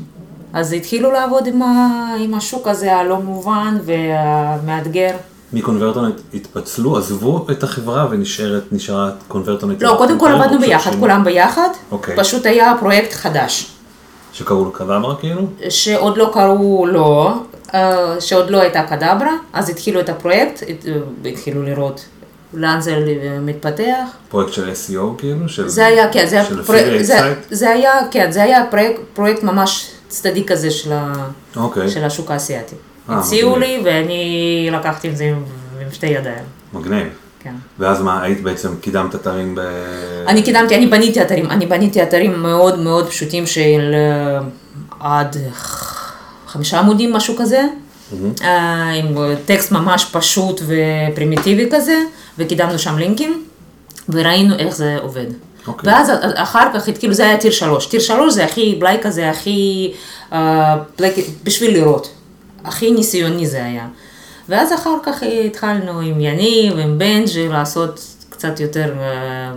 אז 0.53 0.73
התחילו 0.73 1.11
לעבוד 1.11 1.47
עם, 1.47 1.61
ה, 1.61 1.87
עם 2.19 2.33
השוק 2.33 2.67
הזה 2.67 2.95
הלא 2.95 3.17
מובן 3.19 3.77
והמאתגר. 3.85 5.11
מקונברטונט 5.53 6.15
התפצלו, 6.33 6.97
עזבו 6.97 7.45
את 7.51 7.63
החברה 7.63 8.07
ונשארת, 8.11 8.63
נשארה 8.71 9.11
קונברטונט. 9.27 9.81
לא, 9.83 9.95
קודם 9.97 10.19
כל 10.19 10.27
עם 10.31 10.41
עבדנו 10.41 10.57
פשוט 10.57 10.69
ביחד, 10.69 10.89
שינו- 10.91 11.01
כולם 11.01 11.23
ביחד. 11.23 11.69
אוקיי. 11.91 12.15
פשוט 12.17 12.45
היה 12.45 12.73
פרויקט 12.79 13.13
חדש, 13.13 13.71
שקראו 14.33 14.63
לו 14.65 14.71
קדברה 14.71 15.15
כאילו? 15.19 15.41
שעוד 15.69 16.17
לא 16.17 16.29
קראו 16.33 16.85
לו, 16.85 17.31
אה, 17.73 18.15
שעוד 18.21 18.49
לא 18.49 18.61
הייתה 18.61 18.83
קדברה, 18.83 19.31
אז 19.53 19.69
התחילו 19.69 19.99
את 19.99 20.09
הפרויקט, 20.09 20.63
אה, 20.63 21.29
התחילו 21.29 21.63
לראות 21.63 22.05
לאן 22.53 22.81
זה 22.81 22.95
מתפתח. 23.41 24.07
פרויקט 24.29 24.53
של 24.53 24.69
SEO 24.71 24.99
כאילו? 25.17 25.49
של- 25.49 25.67
זה 25.67 25.85
היה, 25.85 26.13
כן, 26.13 26.25
זה 26.25 26.35
היה, 26.35 26.45
של 26.45 27.03
זה? 27.03 27.33
זה 27.51 27.69
היה, 27.69 27.91
כן, 28.11 28.31
זה 28.31 28.43
היה 28.43 28.65
פרויקט, 28.71 28.99
פרויקט 29.13 29.43
ממש 29.43 29.91
צדדי 30.07 30.43
כזה 30.45 30.71
של, 30.71 30.93
ה, 30.93 31.13
אוקיי, 31.55 31.89
של 31.89 32.03
השוק 32.03 32.31
האסייתי. 32.31 32.75
אה, 33.09 33.17
הציעו 33.17 33.51
מגניב. 33.55 33.67
לי 33.69 33.81
ואני 33.83 34.69
לקחתי 34.71 35.09
את 35.09 35.17
זה 35.17 35.23
עם, 35.23 35.43
עם 35.81 35.91
שתי 35.91 36.07
ידיים, 36.07 36.43
מגניב. 36.73 37.07
כן. 37.39 37.53
ואז 37.79 38.01
מה, 38.01 38.21
היית 38.23 38.43
בעצם, 38.43 38.75
קידמת 38.81 39.15
אתרים 39.15 39.55
ב... 39.55 39.59
אני 40.27 40.43
קידמתי, 40.43 40.75
אני 40.75 40.87
בניתי 40.87 41.21
אתרים, 41.21 41.45
אני 41.49 41.65
בניתי 41.65 42.03
אתרים 42.03 42.39
מאוד 42.41 42.79
מאוד 42.79 43.07
פשוטים 43.09 43.45
של 43.47 43.91
אה, 43.93 44.39
עד 44.99 45.37
חמישה 46.47 46.79
עמודים, 46.79 47.13
משהו 47.13 47.35
כזה, 47.37 47.63
אה, 48.41 48.89
עם 48.89 49.15
טקסט 49.45 49.71
ממש 49.71 50.05
פשוט 50.11 50.61
ופרימיטיבי 50.61 51.67
כזה, 51.71 51.97
וקידמנו 52.37 52.79
שם 52.79 52.97
לינקים, 52.97 53.43
וראינו 54.09 54.55
איך 54.55 54.75
זה 54.75 54.97
עובד. 55.01 55.25
אוקיי. 55.67 55.93
ואז 55.93 56.11
אחר 56.35 56.67
כך, 56.73 56.89
כאילו 56.99 57.13
זה 57.13 57.23
היה 57.25 57.37
טיר 57.37 57.51
שלוש, 57.51 57.85
טיר 57.85 57.99
שלוש 57.99 58.33
זה 58.33 58.45
הכי 58.45 58.75
בלאי 58.79 58.97
כזה, 59.01 59.29
הכי, 59.29 59.93
אה, 60.33 60.77
בלאי, 60.97 61.11
בשביל 61.43 61.73
לראות, 61.73 62.09
הכי 62.63 62.91
ניסיוני 62.91 63.47
זה 63.47 63.65
היה. 63.65 63.87
ואז 64.49 64.73
אחר 64.73 64.97
כך 65.03 65.23
התחלנו 65.45 65.99
עם 65.99 66.19
יניב, 66.19 66.79
עם 66.79 66.97
בנג'י, 66.97 67.47
לעשות 67.47 67.99
קצת 68.29 68.59
יותר 68.59 68.93
אה, 68.99 69.51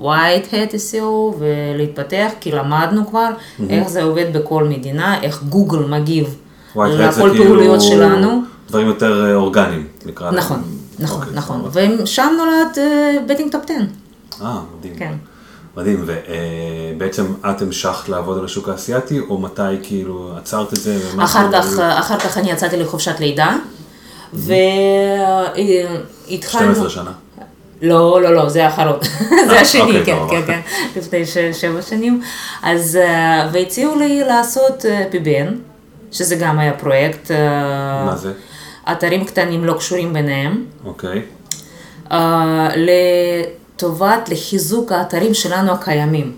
white 0.00 0.52
hat 0.52 0.72
SEO 0.72 1.36
ולהתפתח, 1.38 2.30
כי 2.40 2.52
למדנו 2.52 3.06
כבר 3.06 3.30
איך 3.70 3.88
זה 3.88 4.02
עובד 4.02 4.36
בכל 4.36 4.64
מדינה, 4.64 5.22
איך 5.22 5.42
גוגל 5.42 5.78
מגיב 5.78 6.36
White 6.76 6.78
hat 6.78 7.10
זה 7.10 7.22
כאילו 7.32 7.80
שלנו. 7.80 8.42
דברים 8.68 8.86
יותר 8.86 9.26
אה, 9.26 9.34
אורגניים, 9.34 9.86
נקרא 10.06 10.26
להם. 10.26 10.38
נכון, 10.38 10.62
נכון, 10.98 11.20
אוקיי, 11.20 11.34
נכון. 11.34 11.70
ושם 11.72 12.32
נולד 12.36 12.78
Betting 13.28 13.52
Top 13.52 13.62
10. 13.64 13.74
אה, 14.44 14.60
מדהים. 14.78 14.94
כן. 14.98 15.14
מדהים, 15.76 16.04
ובעצם 16.96 17.26
את 17.50 17.62
המשכת 17.62 18.08
לעבוד 18.08 18.38
על 18.38 18.44
השוק 18.44 18.68
האסייתי, 18.68 19.18
או 19.18 19.38
מתי 19.38 19.62
כאילו 19.82 20.32
עצרת 20.36 20.72
את 20.72 20.78
זה? 20.78 20.98
אחר 21.18 21.38
כאילו 21.38 21.62
כך, 21.62 21.78
היו? 21.78 21.98
אחר 21.98 22.18
כך 22.18 22.38
אני 22.38 22.50
יצאתי 22.50 22.76
לחופשת 22.76 23.20
לידה, 23.20 23.56
והתחלנו... 24.32 25.54
12 26.74 26.90
שנה. 26.90 27.12
לא, 27.82 28.22
לא, 28.22 28.34
לא, 28.34 28.48
זה 28.48 28.64
האחרון. 28.64 28.98
זה 29.48 29.56
אה, 29.56 29.60
השני, 29.60 29.82
אוקיי, 29.82 30.04
כן. 30.04 30.16
כן, 30.30 30.42
כן, 30.46 30.60
לפני 30.96 31.22
שבע 31.52 31.82
שנים. 31.82 32.22
אז, 32.62 32.96
אה, 32.96 33.48
והציעו 33.52 33.98
לי 33.98 34.24
לעשות 34.24 34.86
אה, 34.86 35.04
פיבן, 35.10 35.54
שזה 36.10 36.36
גם 36.36 36.58
היה 36.58 36.72
פרויקט. 36.72 37.30
אה, 37.30 38.04
מה 38.04 38.16
זה? 38.16 38.32
אתרים 38.92 39.24
קטנים 39.24 39.64
לא 39.64 39.72
קשורים 39.72 40.12
ביניהם. 40.12 40.64
אוקיי. 40.84 41.22
אה, 42.12 42.68
לטובת, 42.76 44.28
לחיזוק 44.28 44.92
האתרים 44.92 45.34
שלנו 45.34 45.72
הקיימים. 45.72 46.32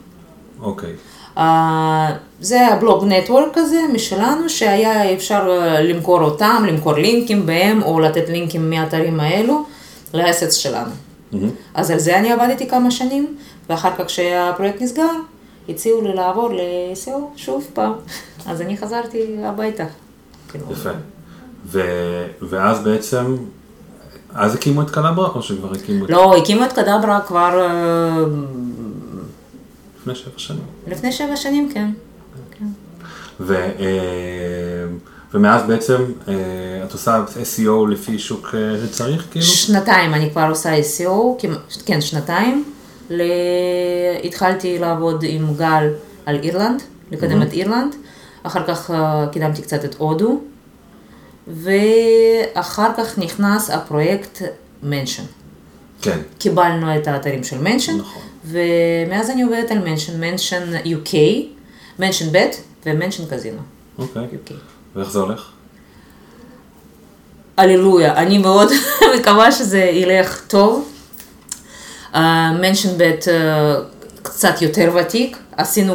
אוקיי. 0.62 0.92
אה, 1.38 2.10
זה 2.40 2.60
היה 2.60 2.76
בלוג 2.76 3.04
נטוורק 3.04 3.48
כזה 3.54 3.80
משלנו, 3.92 4.48
שהיה 4.48 5.14
אפשר 5.14 5.48
למכור 5.80 6.20
אותם, 6.22 6.64
למכור 6.68 6.92
לינקים 6.92 7.46
בהם, 7.46 7.82
או 7.82 8.00
לתת 8.00 8.28
לינקים 8.28 8.70
מהאתרים 8.70 9.20
האלו 9.20 9.64
לאסטס 10.14 10.54
שלנו. 10.54 10.90
אז 11.74 11.90
על 11.90 11.98
זה 11.98 12.18
אני 12.18 12.32
עבדתי 12.32 12.68
כמה 12.68 12.90
שנים, 12.90 13.36
ואחר 13.70 13.90
כך 13.98 14.06
כשהפרויקט 14.06 14.82
נסגר, 14.82 15.10
הציעו 15.68 16.02
לי 16.02 16.14
לעבור 16.14 16.52
ל-SEO 16.52 17.36
שוב 17.36 17.66
פעם. 17.74 17.92
אז 18.46 18.60
אני 18.60 18.76
חזרתי 18.76 19.36
הביתה. 19.44 19.84
כאילו, 20.48 20.66
יפה. 20.72 20.90
ו... 21.66 21.80
ואז 22.42 22.84
בעצם, 22.84 23.36
אז 24.34 24.54
הקימו 24.54 24.82
את 24.82 24.90
קלברה, 24.90 25.28
או 25.28 25.42
שכבר 25.42 25.72
הקימו 25.72 26.04
את... 26.04 26.10
לא, 26.10 26.36
הקימו 26.36 26.64
את 26.64 26.72
קדברה 26.72 27.20
כבר 27.20 27.60
אה, 27.60 28.24
לפני 30.00 30.14
שבע 30.14 30.32
שנים. 30.36 30.62
לפני 30.86 31.12
שבע 31.12 31.36
שנים, 31.36 31.72
כן. 31.74 31.90
כן. 32.58 32.66
ו... 33.40 33.54
אה, 33.54 34.86
ומאז 35.34 35.62
בעצם 35.66 36.04
אה, 36.28 36.34
את 36.84 36.92
עושה 36.92 37.24
SEO 37.26 37.90
לפי 37.90 38.18
שוק 38.18 38.54
שצריך, 38.84 39.26
כאילו? 39.30 39.46
שנתיים 39.46 40.14
אני 40.14 40.30
כבר 40.30 40.46
עושה 40.48 40.70
SEO, 40.80 41.46
כן, 41.86 42.00
שנתיים. 42.00 42.64
ל... 43.12 43.22
התחלתי 44.24 44.78
לעבוד 44.78 45.24
עם 45.28 45.54
גל 45.54 45.88
על 46.26 46.38
אירלנד, 46.42 46.82
לקדם 47.10 47.42
את 47.42 47.52
אירלנד. 47.52 47.94
אחר 48.42 48.66
כך 48.66 48.90
אה, 48.90 49.26
קידמתי 49.32 49.62
קצת 49.62 49.84
את 49.84 49.94
הודו. 49.94 50.40
ואחר 51.46 52.90
כך 52.96 53.18
נכנס 53.18 53.70
הפרויקט 53.70 54.42
מנשן. 54.82 55.22
כן. 56.02 56.18
קיבלנו 56.38 56.96
את 56.96 57.06
האתרים 57.06 57.44
של 57.44 57.58
מנשן, 57.58 57.96
נכון. 57.96 58.22
ומאז 58.44 59.30
אני 59.30 59.42
עובדת 59.42 59.70
על 59.70 59.78
מנשן, 59.78 60.20
מנשן 60.20 60.62
UK, 60.84 61.14
מנשן 61.98 62.32
ב' 62.32 62.46
ומנשן 62.86 63.26
קזינו, 63.26 63.60
אוקיי. 63.98 64.22
UK. 64.22 64.52
ואיך 64.96 65.10
זה 65.10 65.18
הולך? 65.18 65.50
הללויה, 67.56 68.16
אני 68.16 68.38
מאוד 68.38 68.68
מקווה 69.18 69.52
שזה 69.52 69.78
ילך 69.78 70.42
טוב. 70.46 70.88
מנשן 72.60 72.98
ב' 72.98 73.02
אה, 73.02 73.76
קצת 74.22 74.62
יותר 74.62 74.92
ותיק, 75.00 75.38
עשינו 75.56 75.94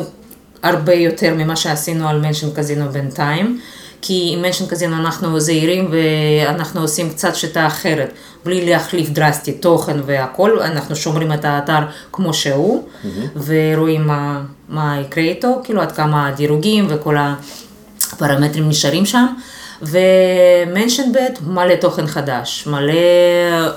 הרבה 0.63 0.93
יותר 0.93 1.33
ממה 1.33 1.55
שעשינו 1.55 2.09
על 2.09 2.19
מנשן 2.19 2.51
קזינו 2.51 2.89
בינתיים, 2.89 3.59
כי 4.01 4.29
עם 4.33 4.41
מנשן 4.41 4.65
קזינו 4.65 4.95
אנחנו 4.95 5.39
זהירים 5.39 5.91
ואנחנו 5.91 6.81
עושים 6.81 7.09
קצת 7.09 7.35
שיטה 7.35 7.67
אחרת, 7.67 8.13
בלי 8.45 8.69
להחליף 8.69 9.09
דרסטי 9.09 9.51
תוכן 9.51 9.97
והכל, 10.05 10.59
אנחנו 10.61 10.95
שומרים 10.95 11.33
את 11.33 11.45
האתר 11.45 11.79
כמו 12.11 12.33
שהוא, 12.33 12.87
ורואים 13.45 14.07
מה, 14.07 14.41
מה 14.69 14.99
יקרה 15.01 15.23
איתו, 15.23 15.61
כאילו 15.63 15.81
עד 15.81 15.91
כמה 15.91 16.27
הדירוגים 16.27 16.85
וכל 16.89 17.15
הפרמטרים 17.17 18.69
נשארים 18.69 19.05
שם. 19.05 19.25
ומנשן 19.81 21.11
ב' 21.11 21.49
מלא 21.49 21.75
תוכן 21.75 22.07
חדש, 22.07 22.67
מלא, 22.67 22.93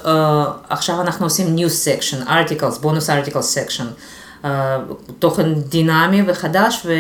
אה, 0.05 0.09
עכשיו 0.69 1.01
אנחנו 1.01 1.27
עושים 1.27 1.57
news 1.57 1.87
section, 1.87 2.29
articles, 2.29 2.81
bonus 2.81 3.11
articles 3.11 3.57
section, 3.57 3.85
אה, 4.45 4.47
תוכן 5.19 5.55
דינמי 5.55 6.23
וחדש 6.27 6.83
ו... 6.87 6.93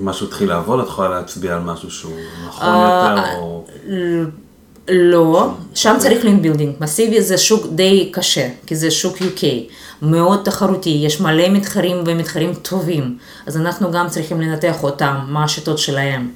משהו 0.00 0.26
התחיל 0.26 0.48
לעבוד, 0.48 0.80
את 0.80 0.86
יכולה 0.86 1.08
להצביע 1.08 1.54
על 1.54 1.60
משהו 1.60 1.90
שהוא 1.90 2.12
נכון 2.46 2.68
אה, 2.68 3.14
יותר, 3.16 3.38
או... 3.38 3.64
לא, 4.88 5.50
שם 5.74 5.96
צריך 5.98 6.24
link 6.24 6.42
building, 6.42 6.74
מסיבי 6.80 7.22
זה 7.22 7.38
שוק 7.38 7.66
די 7.74 8.10
קשה, 8.12 8.48
כי 8.66 8.76
זה 8.76 8.90
שוק 8.90 9.16
UK, 9.16 9.44
מאוד 10.02 10.40
תחרותי, 10.44 11.02
יש 11.04 11.20
מלא 11.20 11.48
מתחרים 11.48 11.96
ומתחרים 12.06 12.54
טובים, 12.54 13.18
אז 13.46 13.56
אנחנו 13.56 13.92
גם 13.92 14.08
צריכים 14.08 14.40
לנתח 14.40 14.82
אותם, 14.82 15.16
מה 15.28 15.44
השיטות 15.44 15.78
שלהם, 15.78 16.30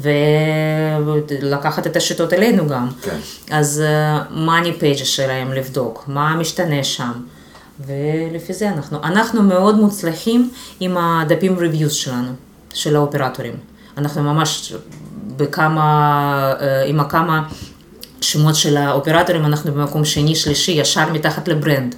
ולקחת 0.00 1.86
את 1.86 1.96
השיטות 1.96 2.32
אלינו 2.32 2.68
גם. 2.68 2.88
כן. 3.02 3.16
אז 3.50 3.82
money 4.30 4.72
pages 4.72 5.06
שלהם 5.06 5.52
לבדוק, 5.52 6.04
מה 6.06 6.36
משתנה 6.36 6.84
שם, 6.84 7.12
ולפי 7.86 8.52
זה 8.52 8.68
אנחנו, 8.68 8.98
אנחנו 9.02 9.42
מאוד 9.42 9.78
מוצלחים 9.78 10.50
עם 10.80 10.96
הדפים 10.96 11.58
reviews 11.58 11.92
שלנו, 11.92 12.32
של 12.74 12.96
האופרטורים. 12.96 13.54
אנחנו 13.98 14.22
ממש 14.22 14.72
בכמה, 15.36 16.54
אה, 16.60 16.84
עם 16.84 17.00
הכמה 17.00 17.42
שמות 18.24 18.54
של 18.54 18.76
האופרטורים, 18.76 19.46
אנחנו 19.46 19.72
במקום 19.72 20.04
שני, 20.04 20.34
שלישי, 20.34 20.72
ישר 20.72 21.12
מתחת 21.12 21.48
ל 21.48 21.55
brand. 21.55 21.94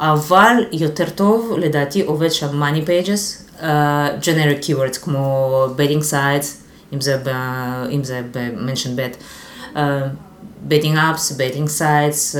אבל 0.00 0.54
יותר 0.72 1.08
טוב, 1.14 1.56
לדעתי, 1.58 2.02
עובד 2.02 2.30
שם 2.30 2.62
money 2.62 2.86
pages, 2.86 3.58
uh, 3.60 3.62
generic 4.22 4.64
keywords 4.64 4.98
כמו 5.02 5.66
betting 5.76 6.02
sites, 6.10 6.46
אם 6.92 7.00
זה, 7.00 8.22
ב-mention 8.32 8.98
bet, 8.98 9.16
uh, 9.74 9.78
betting 10.68 10.96
apps, 10.96 11.32
betting 11.32 11.68
sites, 11.78 12.34
uh, 12.34 12.38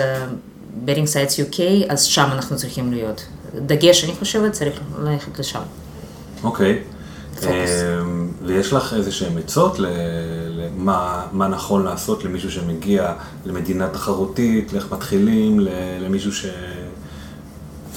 betting 0.86 1.06
sites 1.06 1.54
UK, 1.54 1.60
אז 1.88 2.04
שם 2.04 2.28
אנחנו 2.32 2.56
צריכים 2.56 2.92
להיות. 2.92 3.24
דגש, 3.54 4.04
אני 4.04 4.12
חושבת, 4.18 4.52
צריך 4.52 4.80
ללכת 4.98 5.38
לשם. 5.38 5.62
אוקיי. 6.44 6.78
פוקוס. 7.34 7.70
אמ, 8.00 8.28
ויש 8.46 8.72
לך 8.72 8.94
איזה 8.94 9.12
שהן 9.12 9.38
עצות 9.38 9.78
למה 9.78 9.88
מה 10.76 11.48
נכון 11.50 11.84
לעשות 11.84 12.24
למישהו 12.24 12.50
שמגיע 12.50 13.12
למדינה 13.46 13.88
תחרותית, 13.88 14.72
לאיך 14.72 14.92
מתחילים, 14.92 15.60
למישהו 16.00 16.30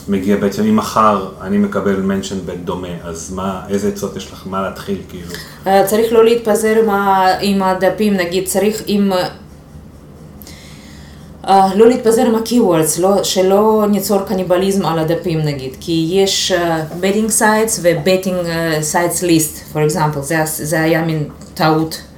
שמגיע 0.08 0.38
בעצם, 0.38 0.64
אם 0.64 0.76
מחר 0.76 1.30
אני 1.42 1.58
מקבל 1.58 1.96
מנשן 1.96 2.38
בדומה, 2.46 2.88
אז 3.04 3.34
מה, 3.34 3.62
איזה 3.70 3.88
עצות 3.88 4.18
יש 4.18 4.32
לך, 4.32 4.44
מה 4.46 4.62
להתחיל 4.62 5.02
כאילו? 5.10 5.32
אה, 5.68 5.88
צריך 5.88 6.14
לא 6.14 6.26
להתפזר 6.26 6.76
עם, 6.80 6.90
עם 7.42 7.64
הדפים, 7.64 8.14
נגיד 8.14 8.46
צריך 8.46 8.84
עם... 8.88 9.12
אה, 11.48 11.76
לא 11.76 11.88
להתפזר 11.88 12.26
עם 12.26 12.36
ה-keywords, 12.36 13.02
לא, 13.02 13.24
שלא 13.24 13.86
ניצור 13.90 14.22
קניבליזם 14.22 14.86
על 14.86 15.00
הדפים 15.00 15.40
נגיד, 15.40 15.76
כי 15.80 16.10
יש 16.12 16.52
uh, 16.52 16.94
betting 17.02 17.30
sites 17.40 17.80
ו-betting 17.82 18.46
uh, 18.46 18.94
sites 18.94 19.22
list, 19.24 19.76
for 19.76 19.92
example, 19.92 20.22
זה, 20.22 20.38
זה 20.46 20.82
היה 20.82 21.06
מין 21.06 21.30
טעות 21.54 21.94
uh, 21.94 22.15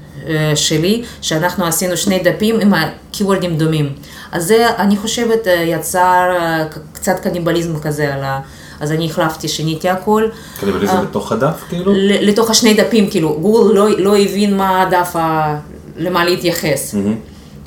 שלי, 0.56 1.04
שאנחנו 1.22 1.66
עשינו 1.66 1.98
שני 1.98 2.20
דפים 2.20 2.60
עם 2.60 2.74
ה-keywords 2.74 3.48
דומים. 3.58 3.94
אז 4.32 4.48
זה, 4.48 4.68
אני 4.78 4.98
חושבת, 4.98 5.48
uh, 5.48 5.50
יצר 5.50 6.32
uh, 6.72 6.78
קצת 6.94 7.20
קניבליזם 7.20 7.80
כזה 7.80 8.14
על 8.14 8.24
ה... 8.24 8.40
אז 8.80 8.92
אני 8.92 9.06
החלפתי, 9.06 9.48
שיניתי 9.48 9.90
הכל. 9.90 10.24
קניבליזם 10.60 11.02
בתוך 11.02 11.32
הדף 11.32 11.64
כאילו? 11.70 11.92
לתוך 11.96 12.50
השני 12.50 12.74
דפים, 12.74 13.10
כאילו, 13.10 13.38
גוגל 13.42 13.76
לא, 13.76 14.00
לא 14.00 14.18
הבין 14.18 14.58
מה 14.58 14.82
הדף, 14.82 15.16
ה... 15.16 15.56
למה 15.98 16.26
להתייחס. 16.26 16.96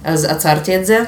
אז 0.05 0.25
עצרתי 0.25 0.77
את 0.77 0.87
זה. 0.87 1.05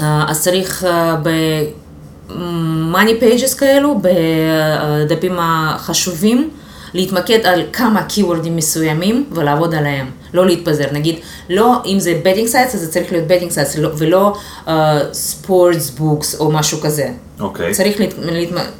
אה, 0.00 0.24
אז 0.28 0.42
צריך 0.42 0.84
אה, 0.84 1.16
ב-money 1.22 3.22
pages 3.22 3.58
כאלו, 3.58 4.00
בדפים 4.02 5.36
החשובים, 5.38 6.50
להתמקד 6.94 7.46
על 7.46 7.62
כמה 7.72 8.02
keywords 8.08 8.48
מסוימים 8.50 9.24
ולעבוד 9.32 9.74
עליהם, 9.74 10.10
לא 10.36 10.46
להתפזר. 10.46 10.86
נגיד, 10.92 11.18
לא, 11.50 11.82
אם 11.86 11.98
זה 12.00 12.20
betting 12.24 12.52
sites, 12.52 12.74
אז 12.74 12.80
זה 12.80 12.92
צריך 12.92 13.12
להיות 13.12 13.30
betting 13.30 13.52
sites, 13.52 13.80
לא- 13.80 13.90
ולא 13.98 14.34
uh, 14.66 14.70
sports 15.12 16.00
books 16.00 16.38
או 16.38 16.52
משהו 16.52 16.80
כזה. 16.80 17.08
אוקיי. 17.40 17.74
צריך, 17.74 18.00
להת... 18.00 18.14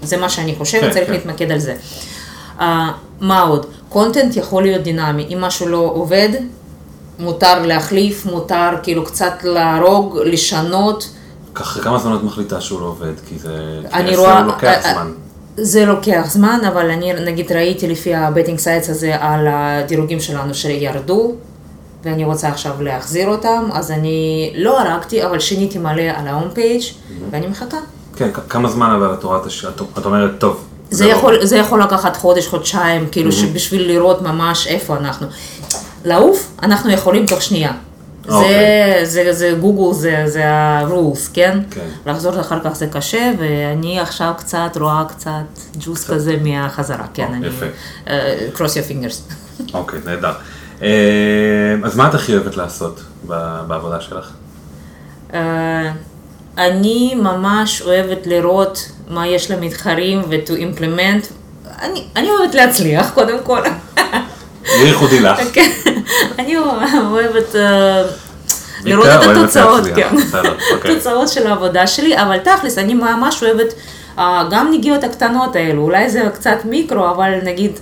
זה 0.02 0.16
מה 0.16 0.28
שאני 0.28 0.54
חושבת, 0.54 0.80
כן, 0.82 0.90
צריך 0.90 1.06
כן. 1.06 1.12
להתמקד 1.12 1.50
על 1.50 1.58
זה. 1.58 1.74
Uh, 2.58 2.62
מה 3.20 3.40
עוד? 3.40 3.66
קונטנט 3.88 4.36
יכול 4.36 4.62
להיות 4.62 4.82
דינמי, 4.82 5.26
אם 5.32 5.40
משהו 5.40 5.68
לא 5.68 5.90
עובד, 5.94 6.28
מותר 7.18 7.62
להחליף, 7.66 8.26
מותר 8.26 8.70
כאילו 8.82 9.04
קצת 9.04 9.34
להרוג, 9.42 10.18
לשנות. 10.24 11.08
אחרי 11.54 11.82
כמה 11.82 11.98
זמן 11.98 12.16
את 12.16 12.22
מחליטה 12.22 12.60
שהוא 12.60 12.80
לא 12.80 12.86
עובד? 12.86 13.12
כי 13.28 13.38
זה... 13.38 13.80
אני 13.92 14.16
רואה... 14.16 14.40
לוקח 14.42 14.84
אה, 14.84 14.92
זמן. 14.92 15.12
זה 15.56 15.84
לוקח 15.84 16.26
זמן, 16.28 16.60
אבל 16.68 16.90
אני 16.90 17.12
נגיד 17.12 17.52
ראיתי 17.52 17.88
לפי 17.88 18.14
ה 18.14 18.20
betting 18.20 18.58
sites 18.58 18.90
הזה 18.90 19.16
על 19.20 19.46
הדירוגים 19.50 20.20
שלנו 20.20 20.54
שירדו, 20.54 21.34
ואני 22.06 22.24
רוצה 22.24 22.48
עכשיו 22.48 22.82
להחזיר 22.82 23.28
אותם, 23.28 23.68
אז 23.72 23.90
אני 23.90 24.50
לא 24.56 24.80
הרגתי, 24.80 25.26
אבל 25.26 25.38
שיניתי 25.40 25.78
מלא 25.78 26.02
על 26.16 26.28
ה 26.28 26.32
home 26.32 26.48
page 26.54 26.82
ואני 27.30 27.46
מחכה. 27.46 27.76
כן, 28.16 28.28
כמה 28.48 28.68
זמן 28.68 28.90
אבל 28.90 29.14
את 29.14 29.24
רואה 29.24 29.38
את 29.98 30.04
אומרת, 30.04 30.30
טוב. 30.38 30.64
זה 30.90 31.06
לא- 31.06 31.10
יכול, 31.10 31.44
זה 31.46 31.56
יכול 31.56 31.82
לקחת 31.82 32.16
חודש, 32.16 32.46
חודשיים, 32.46 33.08
כאילו 33.12 33.32
שבשביל 33.32 33.88
לראות 33.88 34.22
ממש 34.22 34.66
איפה 34.66 34.96
אנחנו. 34.96 35.26
לעוף, 36.04 36.52
אנחנו 36.62 36.90
יכולים 36.90 37.26
תוך 37.26 37.42
שנייה. 37.42 37.72
זה, 38.28 38.34
אוקיי. 38.34 39.06
זה, 39.06 39.32
זה 39.32 39.56
גוגל, 39.60 39.94
זה, 39.98 40.22
זה 40.26 40.46
ה-rules, 40.48 41.30
כן? 41.32 41.58
כן. 41.70 41.86
לחזור 42.06 42.40
אחר 42.40 42.60
כך 42.64 42.76
זה 42.76 42.86
קשה, 42.86 43.32
ואני 43.38 44.00
עכשיו 44.00 44.32
קצת 44.38 44.76
רואה 44.80 45.04
קצת 45.08 45.30
ג'וס 45.78 46.10
כזה 46.10 46.36
מהחזרה, 46.42 47.04
כן? 47.14 47.26
או, 47.28 47.34
אני... 47.34 47.46
יפה. 47.46 47.66
אה, 48.08 48.38
cross 48.54 48.58
your 48.58 48.90
fingers. 48.90 49.32
אוקיי, 49.74 49.98
נהדר. 50.04 50.32
אה, 50.82 51.74
אז 51.84 51.96
מה 51.96 52.08
את 52.08 52.14
הכי 52.14 52.34
אוהבת 52.34 52.56
לעשות 52.56 53.00
בעבודה 53.66 54.00
שלך? 54.00 54.30
אה, 55.34 55.92
אני 56.58 57.14
ממש 57.14 57.82
אוהבת 57.82 58.26
לראות 58.26 58.90
מה 59.08 59.26
יש 59.26 59.50
למתחרים 59.50 60.22
ו-to 60.28 60.50
implement. 60.50 61.26
אני, 61.82 62.04
אני 62.16 62.28
אוהבת 62.30 62.54
להצליח, 62.54 63.10
קודם 63.14 63.38
כל. 63.42 63.60
זה 64.64 64.86
ייחודי 64.86 65.20
לך. 65.20 65.40
כן, 65.54 65.70
אני 66.38 66.56
אוהבת 66.58 67.56
אה, 67.56 68.02
לראות 68.84 69.06
את 69.06 69.36
התוצאות, 69.36 69.84
כן. 69.94 70.08
אוקיי. 70.74 70.92
התוצאות 70.92 71.28
של 71.28 71.46
העבודה 71.46 71.86
שלי, 71.86 72.18
אבל 72.18 72.38
תכלס, 72.38 72.78
אני 72.78 72.94
ממש 72.94 73.42
אוהבת 73.42 73.74
גם 74.50 74.70
נגיעות 74.72 75.04
הקטנות 75.04 75.56
האלו, 75.56 75.82
אולי 75.82 76.10
זה 76.10 76.22
קצת 76.34 76.56
מיקרו, 76.64 77.10
אבל 77.10 77.32
נגיד 77.42 77.72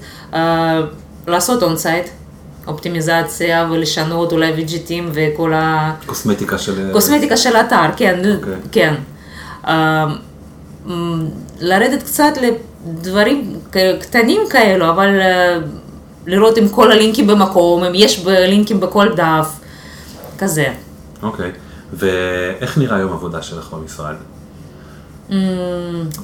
לעשות 1.27 1.63
אונסייט, 1.63 2.07
אופטימיזציה 2.67 3.69
ולשנות 3.71 4.33
אולי 4.33 4.53
widgetים 4.53 5.11
וכל 5.13 5.53
ה... 5.53 5.95
קוסמטיקה 6.07 6.59
של... 6.59 6.93
קוסמטיקה 6.93 7.37
של 7.37 7.57
אתר, 7.57 7.87
כן, 7.97 8.23
אוקיי. 8.37 8.53
כן. 8.73 8.95
מ, 10.87 11.27
לרדת 11.61 12.03
קצת 12.03 12.33
לדברים 12.87 13.59
קטנים 14.01 14.41
כאלו, 14.51 14.91
אבל 14.91 15.21
אה, 15.21 15.59
לראות 16.27 16.59
אם 16.59 16.69
כל 16.69 16.93
הלינקים 16.93 17.27
במקום, 17.27 17.85
אם 17.85 17.93
יש 17.95 18.27
לינקים 18.27 18.81
בכל 18.81 19.09
דף, 19.17 19.49
כזה. 20.39 20.67
אוקיי. 21.23 21.51
ואיך 21.93 22.79
נראה 22.79 22.99
יום 22.99 23.13
עבודה 23.13 23.43
שלך 23.43 23.73
במשרד? 23.73 24.15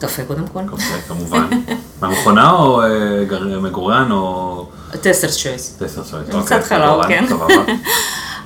קפה 0.01 0.23
קודם 0.27 0.47
כל. 0.53 0.61
אוקיי, 0.73 1.01
כמובן. 1.09 1.49
מהמכונה 2.01 2.51
או 2.51 2.83
אה, 2.83 3.61
מגורן 3.61 4.11
או... 4.11 4.67
טסטר 5.01 5.29
צ'ויס. 5.29 5.77
טסר 5.79 6.05
סויט? 6.05 6.27
קצת 6.45 6.65
חלב, 6.65 7.03
כן. 7.09 7.25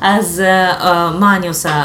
אז 0.01 0.41
אה, 0.41 0.71
אה, 0.71 1.11
מה 1.11 1.37
אני 1.37 1.49
עושה? 1.49 1.83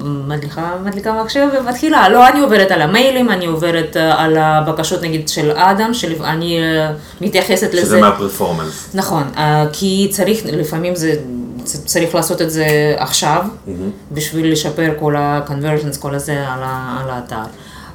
מדליקה, 0.00 0.70
מדליקה 0.84 1.22
מחשב 1.22 1.48
ומתחילה. 1.58 2.08
לא, 2.08 2.28
אני 2.28 2.40
עוברת 2.40 2.70
על 2.70 2.82
המיילים, 2.82 3.30
אני 3.30 3.46
עוברת 3.46 3.96
על 3.96 4.36
הבקשות 4.36 5.02
נגיד 5.02 5.28
של 5.28 5.50
אדם, 5.50 5.94
שאני 5.94 6.58
מתייחסת 7.20 7.74
לזה. 7.74 7.86
שזה 7.86 8.00
מהפרפורמנס. 8.00 8.90
נכון, 8.94 9.22
כי 9.72 10.08
צריך, 10.10 10.40
לפעמים 10.44 10.96
זה, 10.96 11.14
צריך 11.84 12.14
לעשות 12.14 12.42
את 12.42 12.50
זה 12.50 12.94
עכשיו, 12.98 13.44
בשביל 14.12 14.52
לשפר 14.52 14.92
כל 14.98 15.16
ה-conversions, 15.16 15.98
כל 15.98 16.14
הזה 16.14 16.32
על, 16.32 16.60
ה, 16.62 17.00
על 17.02 17.10
האתר. 17.10 17.42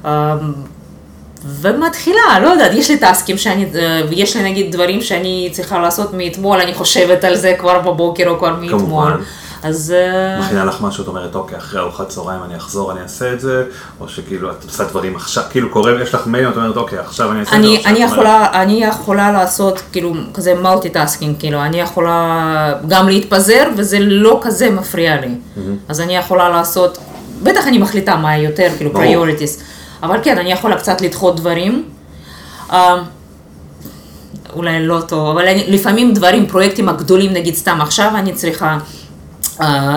אה, 0.04 0.36
ומתחילה, 1.46 2.40
לא 2.42 2.48
יודעת, 2.48 2.72
יש 2.74 2.90
לי 2.90 2.96
טסקים 2.98 3.38
שאני, 3.38 3.66
אה, 3.74 4.00
ויש 4.08 4.36
לי 4.36 4.50
נגיד 4.50 4.72
דברים 4.72 5.00
שאני 5.00 5.48
צריכה 5.52 5.78
לעשות 5.78 6.14
מאתמול, 6.14 6.60
אני 6.60 6.74
חושבת 6.74 7.24
על 7.24 7.36
זה 7.36 7.54
כבר 7.58 7.80
בבוקר 7.80 8.28
או 8.28 8.38
כבר 8.38 8.56
מאתמול. 8.56 8.78
כמובן. 8.80 9.20
אז 9.64 9.94
אה, 9.96 10.40
מכינה 10.40 10.64
לך 10.64 10.80
משהו, 10.80 11.02
את 11.02 11.08
אומרת, 11.08 11.34
אוקיי, 11.34 11.58
אחרי 11.58 11.80
ארוחת 11.80 12.08
צהריים 12.08 12.42
אני 12.42 12.56
אחזור, 12.56 12.92
אני 12.92 13.00
אעשה 13.00 13.32
את 13.32 13.40
זה, 13.40 13.64
או 14.00 14.08
שכאילו 14.08 14.50
את 14.50 14.64
עושה 14.64 14.84
דברים 14.84 15.16
עכשיו, 15.16 15.44
כאילו 15.50 15.70
קורה, 15.70 16.02
יש 16.02 16.14
לך 16.14 16.26
מייל, 16.26 16.48
את 16.48 16.56
אומרת, 16.56 16.76
אוקיי, 16.76 16.98
עכשיו 16.98 17.32
אני 17.32 17.40
אעשה 17.40 17.56
את 17.56 17.62
זה. 17.62 17.68
אני, 17.68 17.76
אני, 17.76 18.04
את 18.04 18.10
אומרת, 18.10 18.12
יכולה, 18.12 18.62
אני 18.62 18.84
יכולה 18.84 19.32
לעשות 19.32 19.82
כאילו 19.92 20.14
כזה 20.34 20.54
multitasking, 20.62 21.36
כאילו 21.38 21.62
אני 21.62 21.80
יכולה 21.80 22.74
גם 22.88 23.08
להתפזר 23.08 23.68
וזה 23.76 23.98
לא 24.00 24.40
כזה 24.42 24.70
מפריע 24.70 25.20
לי. 25.20 25.34
אז 25.88 26.00
אני 26.00 26.16
יכולה 26.16 26.48
לעשות, 26.48 26.98
בטח 27.42 27.66
אני 27.66 27.78
מחליטה 27.78 28.16
מה 28.16 28.36
יותר, 28.38 28.68
כאילו 28.76 28.90
priorities, 28.90 29.60
אבל 30.02 30.18
כן, 30.22 30.38
אני 30.38 30.52
יכולה 30.52 30.76
קצת 30.76 31.00
לדחות 31.00 31.36
דברים. 31.36 31.84
אה, 32.72 32.96
אולי 34.52 34.86
לא 34.86 35.00
טוב, 35.00 35.28
אבל 35.28 35.48
אני, 35.48 35.64
לפעמים 35.68 36.14
דברים, 36.14 36.46
פרויקטים 36.46 36.88
הגדולים, 36.88 37.32
נגיד 37.32 37.54
סתם 37.54 37.78
עכשיו 37.80 38.12
אני 38.14 38.32
צריכה 38.32 38.78
uh, 38.78 39.03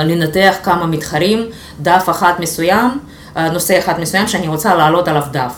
לנתח 0.03 0.55
כמה 0.63 0.85
מתחרים, 0.85 1.45
דף 1.79 2.07
אחד 2.09 2.33
מסוים, 2.39 2.99
uh, 3.35 3.39
נושא 3.39 3.79
אחד 3.79 3.99
מסוים 3.99 4.27
שאני 4.27 4.47
רוצה 4.47 4.75
להעלות 4.75 5.07
עליו 5.07 5.23
דף. 5.31 5.53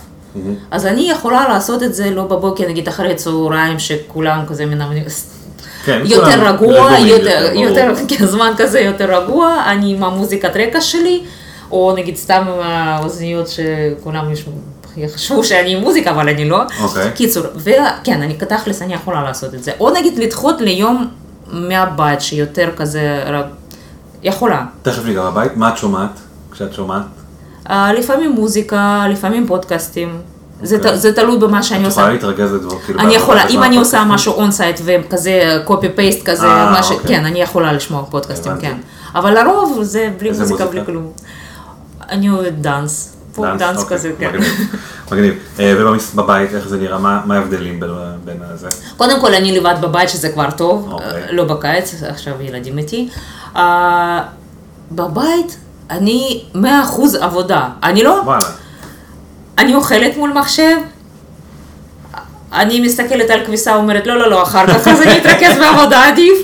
אז 0.71 0.85
אני 0.85 1.11
יכולה 1.11 1.49
לעשות 1.49 1.83
את 1.83 1.93
זה 1.93 2.11
לא 2.11 2.23
בבוקר, 2.23 2.69
נגיד 2.69 2.87
אחרי 2.87 3.15
צהריים, 3.15 3.79
שכולם 3.79 4.43
כזה 4.47 4.65
מנמנים, 4.65 5.03
כן, 5.85 6.01
יותר 6.05 6.47
רגוע, 6.47 6.85
רגועים 6.85 7.07
יותר. 7.07 7.51
יותר, 7.53 7.93
כן, 8.07 8.25
זמן 8.25 8.51
כזה 8.57 8.79
יותר 8.79 9.21
רגוע, 9.21 9.63
אני 9.65 9.93
עם 9.93 10.03
המוזיקת 10.03 10.55
רקע 10.55 10.81
שלי, 10.81 11.23
או 11.71 11.93
נגיד 11.97 12.15
סתם 12.15 12.45
עם 12.47 12.59
האוזניות 12.59 13.47
שכולם. 13.47 14.25
יחשבו 14.97 15.43
שאני 15.43 15.75
עם 15.75 15.81
מוזיקה, 15.81 16.11
אבל 16.11 16.29
אני 16.29 16.49
לא. 16.49 16.61
אוקיי. 16.81 17.11
קיצור, 17.15 17.43
וכן, 17.55 18.21
אני 18.21 18.33
תכלס, 18.33 18.81
אני 18.81 18.93
יכולה 18.93 19.23
לעשות 19.23 19.53
את 19.53 19.63
זה. 19.63 19.71
או 19.79 19.89
נגיד 19.89 20.17
לדחות 20.17 20.61
ליום 20.61 21.07
מהבית, 21.47 22.21
שיותר 22.21 22.69
כזה, 22.75 23.23
יכולה. 24.23 24.65
תכף 24.81 25.05
ניגע 25.05 25.21
בבית, 25.29 25.57
מה 25.57 25.69
את 25.69 25.77
שומעת 25.77 26.09
כשאת 26.51 26.73
שומעת? 26.73 27.01
Uh, 27.67 27.71
לפעמים 27.97 28.31
מוזיקה, 28.31 29.05
לפעמים 29.09 29.47
פודקאסטים. 29.47 30.21
זה, 30.63 30.75
אוקיי. 30.77 30.91
ת, 30.91 30.99
זה 30.99 31.13
תלוי 31.13 31.37
במה 31.39 31.63
שאני 31.63 31.81
את 31.81 31.85
עושה. 31.85 32.01
יכולה 32.01 32.13
להתרכז 32.13 32.53
לדבר, 32.53 32.79
כאילו... 32.79 32.99
אני 32.99 33.15
יכולה, 33.15 33.47
אם 33.47 33.63
אני 33.63 33.77
עושה? 33.77 34.03
משהו 34.03 34.33
אונסייט 34.33 34.81
וכזה 34.85 35.61
copy 35.65 35.89
paste 35.95 36.25
כזה, 36.29 36.47
מה 36.47 36.83
ש... 36.83 36.91
אוקיי. 36.91 37.07
כן, 37.07 37.25
אני 37.25 37.41
יכולה 37.41 37.73
לשמוע 37.73 38.03
פודקאסטים, 38.09 38.51
הבנתי. 38.51 38.67
כן. 38.67 38.77
אבל 39.15 39.33
לרוב 39.43 39.79
זה 39.83 40.09
בלי 40.19 40.29
איזה 40.29 40.41
מוזיקה, 40.41 40.57
בלי 40.65 40.79
מוזיקה? 40.79 40.85
כלום. 40.85 41.11
אני 42.09 42.29
אוהבת 42.29 42.53
dance, 42.53 43.15
pop 43.35 43.45
dance 43.57 43.77
אוקיי, 43.83 43.97
כזה, 43.97 44.11
כן. 44.19 44.27
מגניב, 44.27 44.43
מגניב. 45.11 45.33
אה, 45.59 45.73
ובבית 45.77 46.53
איך 46.55 46.67
זה 46.67 46.77
נראה? 46.77 46.97
מה 46.99 47.35
ההבדלים 47.35 47.79
בין- 47.79 47.89
בין 48.25 48.37
הזה? 48.53 48.67
קודם 48.97 49.21
כל 49.21 49.33
אני 49.33 49.59
לבד 49.59 49.75
בבית 49.81 50.09
שזה 50.09 50.29
כבר 50.29 50.51
טוב, 50.51 50.89
אוקיי. 50.91 51.07
אה, 51.07 51.31
לא 51.31 51.43
בקיץ, 51.43 52.03
עכשיו 52.09 52.33
ילדים 52.41 52.77
איתי. 52.77 53.09
אה, 53.55 54.23
בבית 54.91 55.57
אני 55.89 56.43
100% 56.55 56.57
עבודה. 57.21 57.69
אני 57.83 58.03
לא, 58.03 58.21
וואלה. 58.25 58.39
אני 59.57 59.75
אוכלת 59.75 60.17
מול 60.17 60.33
מחשב, 60.33 60.77
אני 62.53 62.79
מסתכלת 62.79 63.29
על 63.29 63.45
כביסה, 63.45 63.75
אומרת 63.75 64.07
לא, 64.07 64.19
לא, 64.19 64.29
לא, 64.29 64.43
אחר 64.43 64.67
כך 64.67 64.87
אז 64.87 65.01
אני 65.01 65.17
אתרכז 65.17 65.57
בעבודה 65.57 66.07
עדיף. 66.07 66.37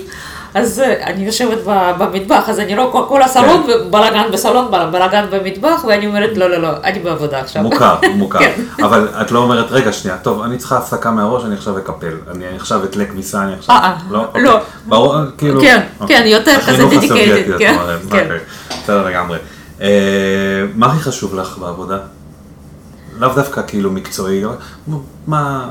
אז 0.56 0.80
אה, 0.80 1.04
אני 1.08 1.26
יושבת 1.26 1.58
במטבח, 1.98 2.50
אז 2.50 2.60
אני 2.60 2.76
רואה 2.78 2.92
כל, 2.92 3.02
כל 3.08 3.22
הסלון, 3.22 3.64
כן. 3.68 3.92
בלאגן 3.92 4.32
בסלון, 4.34 4.72
בל- 4.72 4.90
בלאגן 4.92 5.26
במטבח, 5.32 5.86
ואני 5.88 6.08
אומרת 6.08 6.38
לא, 6.38 6.50
לא, 6.50 6.58
לא, 6.62 6.70
אני 6.84 7.00
בעבודה 7.00 7.40
עכשיו. 7.40 7.64
מוכר, 7.64 7.96
מוכר. 8.16 8.40
כן. 8.40 8.62
אבל 8.84 9.08
את 9.22 9.32
לא 9.32 9.40
אומרת, 9.40 9.72
רגע, 9.72 9.94
שנייה, 9.94 10.18
טוב, 10.18 10.42
אני 10.42 10.58
צריכה 10.58 10.78
הפסקה 10.78 11.12
מהראש, 11.12 11.46
אני 11.46 11.56
עכשיו 11.56 11.78
אקפל. 11.78 12.14
אני 12.32 12.46
עכשיו 12.56 12.84
אתלה 12.84 13.06
כביסה, 13.06 13.44
אני 13.44 13.54
עכשיו... 13.54 13.76
אה, 13.76 13.82
אה, 13.84 13.96
לא? 14.10 14.20
לא. 14.36 14.54
אוקיי. 14.54 14.62
ברור, 14.86 15.16
כאילו... 15.38 15.62
כן, 15.62 15.82
אוקיי. 16.00 16.18
כן, 16.18 16.28
יותר 16.28 16.62
כזה 16.68 16.84
את 16.84 16.90
כן. 17.10 17.58
כן. 17.60 17.78
אוקיי, 18.06 18.28
בסדר 18.84 19.06
לגמרי. 19.06 19.38
אה, 19.82 19.88
מה 20.76 20.86
הכי 20.88 21.00
חשוב 21.00 21.36
לך 21.36 21.58
בעבודה? 21.58 21.98
לאו 23.18 23.30
דווקא 23.36 23.62
כאילו 23.68 23.92
מקצועי, 23.92 24.44
מה... 25.28 25.66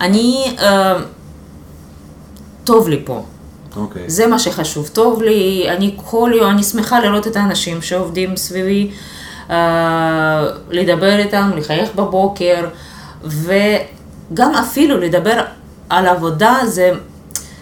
אני, 0.00 0.56
אה, 0.62 0.96
טוב 2.64 2.88
לי 2.88 3.02
פה. 3.04 3.24
אוקיי. 3.76 4.02
זה 4.06 4.26
מה 4.26 4.38
שחשוב. 4.38 4.88
טוב 4.92 5.22
לי, 5.22 5.64
אני 5.68 5.94
כל 5.96 6.32
יום, 6.34 6.50
אני 6.50 6.62
שמחה 6.62 7.00
לראות 7.00 7.26
את 7.26 7.36
האנשים 7.36 7.82
שעובדים 7.82 8.36
סביבי, 8.36 8.90
אה, 9.50 10.46
לדבר 10.70 11.18
איתם, 11.18 11.50
לחייך 11.56 11.94
בבוקר, 11.94 12.68
וגם 13.24 14.54
אפילו 14.54 14.98
לדבר 14.98 15.40
על 15.88 16.06
עבודה 16.06 16.58
זה, 16.66 16.90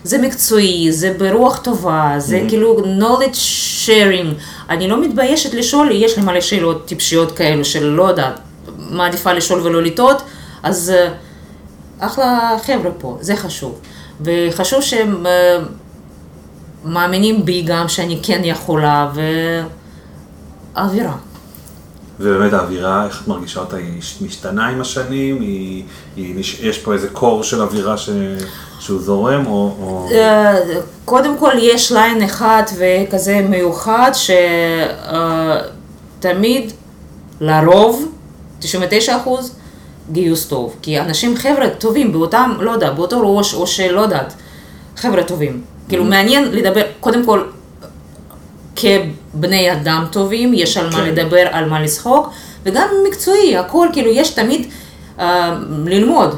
זה 0.04 0.18
מקצועי, 0.18 0.92
זה 0.92 1.14
ברוח 1.18 1.58
טובה, 1.58 2.14
זה 2.18 2.44
כאילו 2.48 2.78
knowledge 2.78 3.36
sharing. 3.86 4.34
אני 4.70 4.88
לא 4.88 5.00
מתביישת 5.00 5.54
לשאול, 5.54 5.90
יש 5.92 6.16
לי 6.18 6.24
מלא 6.24 6.40
שאלות 6.40 6.86
טיפשיות 6.86 7.36
כאלו 7.36 7.64
של 7.64 7.84
לא 7.84 8.02
יודעת, 8.02 8.40
מעדיפה 8.78 9.32
לשאול 9.32 9.60
ולא 9.60 9.82
לטעות, 9.82 10.22
אז 10.62 10.90
אה, 10.90 11.12
אחלה 11.98 12.56
חבר'ה 12.66 12.90
פה, 12.98 13.18
זה 13.20 13.36
חשוב. 13.36 13.80
וחשוב 14.20 14.82
שהם 14.82 15.26
אה, 15.26 15.58
מאמינים 16.84 17.44
בי 17.44 17.62
גם 17.62 17.88
שאני 17.88 18.20
כן 18.22 18.40
יכולה, 18.44 19.10
ואווירה. 20.74 21.16
ובאמת 22.20 22.52
האווירה, 22.52 23.04
איך 23.06 23.22
את 23.22 23.28
מרגישה 23.28 23.60
אותה, 23.60 23.76
היא 23.76 24.00
משתנה 24.20 24.66
עם 24.66 24.80
השנים? 24.80 25.40
היא, 25.40 25.84
היא, 26.16 26.34
יש 26.60 26.78
פה 26.78 26.92
איזה 26.92 27.08
קור 27.08 27.42
של 27.42 27.62
אווירה 27.62 27.96
ש, 27.96 28.10
שהוא 28.80 29.00
זורם, 29.00 29.46
או... 29.46 29.76
או... 29.82 30.08
אה, 30.12 30.58
קודם 31.04 31.38
כל 31.38 31.52
יש 31.58 31.92
ליין 31.92 32.22
אחד 32.22 32.62
וכזה 32.78 33.46
מיוחד, 33.48 34.10
שתמיד, 36.20 36.72
לרוב, 37.40 38.08
99 38.58 39.16
אחוז, 39.16 39.54
גיוס 40.12 40.46
טוב. 40.46 40.76
כי 40.82 41.00
אנשים, 41.00 41.36
חבר'ה 41.36 41.68
טובים 41.78 42.12
באותם, 42.12 42.52
לא 42.60 42.70
יודע, 42.70 42.90
באותו 42.90 43.36
ראש, 43.36 43.54
או 43.54 43.66
שלא 43.66 44.00
יודעת, 44.00 44.34
חבר'ה 44.96 45.22
טובים. 45.22 45.62
כאילו 45.88 46.05
מעניין 46.05 46.44
לדבר, 46.53 46.83
קודם 47.01 47.24
כל, 47.24 47.42
כבני 48.77 49.72
אדם 49.72 50.05
טובים, 50.11 50.55
יש 50.55 50.77
על 50.77 50.87
מה 50.87 50.92
כן. 50.92 51.05
לדבר, 51.05 51.46
על 51.51 51.68
מה 51.68 51.83
לשחוק, 51.83 52.31
וגם 52.62 52.88
מקצועי, 53.09 53.57
הכל, 53.57 53.88
כאילו, 53.92 54.11
יש 54.11 54.31
תמיד 54.31 54.66
אה, 55.18 55.59
ללמוד 55.87 56.37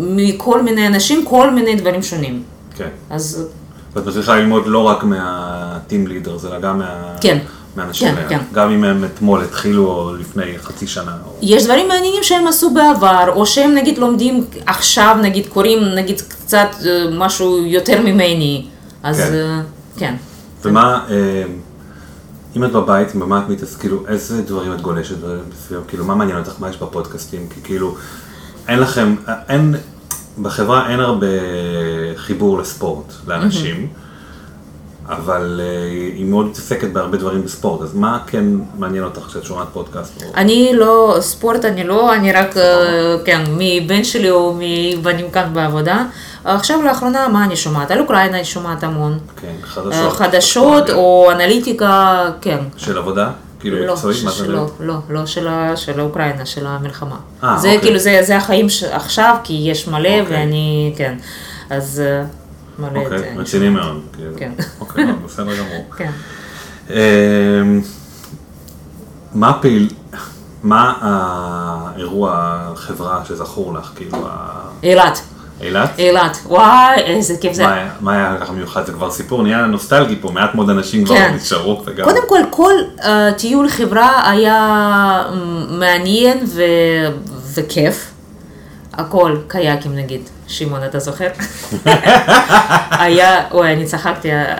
מכל 0.00 0.62
מיני 0.62 0.86
אנשים, 0.86 1.24
כל 1.24 1.50
מיני 1.50 1.74
דברים 1.74 2.02
שונים. 2.02 2.42
כן. 2.76 2.88
אז 3.10 3.48
ואת 3.94 4.06
מצליחה 4.06 4.36
ללמוד 4.36 4.66
לא 4.66 4.78
רק 4.78 5.04
מה-team 5.04 6.08
leaders, 6.08 6.46
אלא 6.46 6.58
גם 6.60 6.78
מה... 6.78 7.14
כן. 7.20 7.38
מהאנשים 7.76 8.08
כן, 8.08 8.16
האלה. 8.16 8.28
כן. 8.28 8.38
גם 8.52 8.70
אם 8.70 8.84
הם 8.84 9.04
אתמול 9.04 9.42
התחילו 9.44 9.86
או 9.86 10.16
לפני 10.16 10.58
חצי 10.58 10.86
שנה. 10.86 11.16
או... 11.26 11.36
יש 11.42 11.64
דברים 11.64 11.88
מעניינים 11.88 12.22
שהם 12.22 12.46
עשו 12.46 12.70
בעבר, 12.70 13.32
או 13.34 13.46
שהם 13.46 13.74
נגיד 13.74 13.98
לומדים 13.98 14.44
עכשיו, 14.66 15.16
נגיד 15.22 15.46
קוראים 15.46 15.84
נגיד 15.84 16.20
קצת 16.20 16.68
אה, 16.86 17.04
משהו 17.12 17.66
יותר 17.66 18.00
ממני, 18.00 18.66
אז 19.02 19.16
כן. 19.16 19.34
אה, 19.34 19.62
כן. 19.96 20.14
ומה, 20.64 21.06
אה, 21.10 21.44
אם 22.56 22.64
את 22.64 22.72
בבית, 22.72 23.14
במה 23.14 23.38
את 23.44 23.48
מתעסקת, 23.48 23.80
כאילו, 23.80 24.06
איזה 24.08 24.42
דברים 24.42 24.72
את 24.72 24.80
גולשת 24.80 25.16
בסביב, 25.52 25.80
כאילו, 25.88 26.04
מה 26.04 26.14
מעניין 26.14 26.38
אותך, 26.38 26.54
מה 26.58 26.70
יש 26.70 26.76
בפודקאסטים, 26.76 27.48
כי 27.48 27.60
כאילו, 27.64 27.96
אין 28.68 28.78
לכם, 28.78 29.14
אין, 29.48 29.74
בחברה 30.42 30.90
אין 30.90 31.00
הרבה 31.00 31.26
חיבור 32.16 32.58
לספורט 32.58 33.12
לאנשים, 33.26 33.88
אבל 35.12 35.60
אה, 35.64 35.86
היא 36.16 36.24
מאוד 36.24 36.46
מתעסקת 36.46 36.88
בהרבה 36.92 37.16
דברים 37.18 37.42
בספורט, 37.44 37.82
אז 37.82 37.94
מה 37.94 38.18
כן 38.26 38.44
מעניין 38.78 39.04
אותך 39.04 39.20
כשאת 39.20 39.44
שומעת 39.44 39.66
פודקאסט? 39.72 40.22
אני 40.36 40.72
לא, 40.74 41.16
ספורט 41.20 41.64
אני 41.64 41.84
לא, 41.84 42.14
אני 42.14 42.32
רק, 42.32 42.56
אה, 42.56 43.16
כן, 43.24 43.44
מבן 43.58 44.04
שלי 44.04 44.30
או 44.30 44.56
מבנים 44.58 45.30
כאן 45.30 45.50
בעבודה. 45.54 46.04
עכשיו 46.44 46.82
לאחרונה, 46.82 47.28
מה 47.28 47.44
אני 47.44 47.56
שומעת? 47.56 47.90
על 47.90 48.00
אוקראינה 48.00 48.36
אני 48.36 48.44
שומעת 48.44 48.84
המון. 48.84 49.18
כן, 49.40 49.46
אה, 49.48 49.66
חדשות. 49.66 50.12
חדשות 50.12 50.90
או 50.90 51.30
אנליטיקה, 51.32 52.24
כן. 52.40 52.58
של 52.76 52.98
עבודה? 52.98 53.30
כאילו 53.60 53.86
לא? 53.86 53.96
ש-? 53.96 54.40
לא, 54.40 54.66
לא, 54.80 54.94
לא 55.10 55.26
של 55.26 55.48
של 55.76 56.00
האוקראינה, 56.00 56.46
של 56.46 56.66
המלחמה. 56.66 57.16
אה, 57.44 57.56
זה 57.58 57.68
אוקיי. 57.68 57.80
כאילו, 57.80 57.98
זה 57.98 58.18
זה 58.22 58.36
החיים 58.36 58.68
ש- 58.68 58.84
עכשיו, 58.84 59.36
כי 59.44 59.52
יש 59.66 59.88
מלא 59.88 59.98
אוקיי. 60.20 60.36
ואני, 60.38 60.94
כן. 60.96 61.14
אז 61.70 62.02
מלא 62.78 62.88
את 63.02 63.08
זה. 63.08 63.16
אוקיי, 63.16 63.34
רציני. 63.38 63.68
מאוד. 63.68 64.00
כאילו. 64.12 64.30
כן. 64.36 64.52
אוקיי, 64.80 65.06
לא, 65.06 65.12
בסדר 65.26 65.56
גמור. 65.56 65.84
כן. 65.98 66.10
אמ, 66.90 67.80
מה 69.34 69.50
הפעיל... 69.50 69.88
מה 70.62 70.94
האירוע, 71.00 72.32
החברה 72.72 73.22
שזכור 73.24 73.74
לך, 73.74 73.90
כאילו, 73.96 74.18
ה- 74.26 74.68
אילת, 74.82 75.20
אילת? 75.60 75.90
אילת, 75.98 76.36
וואי, 76.46 76.94
איזה 77.00 77.34
כיף 77.40 77.52
זה. 77.52 77.62
מה 77.62 77.72
היה- 77.74 77.90
מה 78.00 78.12
היה 78.12 78.36
ככה 78.40 78.52
מיוחד? 78.52 78.86
זה 78.86 78.92
כבר 78.92 79.10
סיפור 79.10 79.42
נהיה 79.42 79.66
נוסטלגי 79.66 80.16
פה, 80.20 80.30
מעט 80.30 80.54
מאוד 80.54 80.70
אנשים 80.70 81.04
כבר 81.04 81.14
כן. 81.14 81.32
נשארו 81.36 81.82
וגם... 81.86 82.04
קודם 82.04 82.22
כל, 82.28 82.38
כל 82.50 82.72
uh, 82.98 83.02
טיול 83.38 83.68
חברה 83.68 84.30
היה 84.30 85.22
מעניין 85.68 86.38
ו... 86.54 86.62
וכיף. 87.54 88.10
הכל, 88.92 89.36
קייקים 89.48 89.96
נגיד, 89.96 90.20
שמעון, 90.46 90.84
אתה 90.84 90.98
זוכר? 90.98 91.28
היה, 93.04 93.40
אוי, 93.50 93.72
אני 93.72 93.84
צחקתי, 93.84 94.32
אה, 94.32 94.56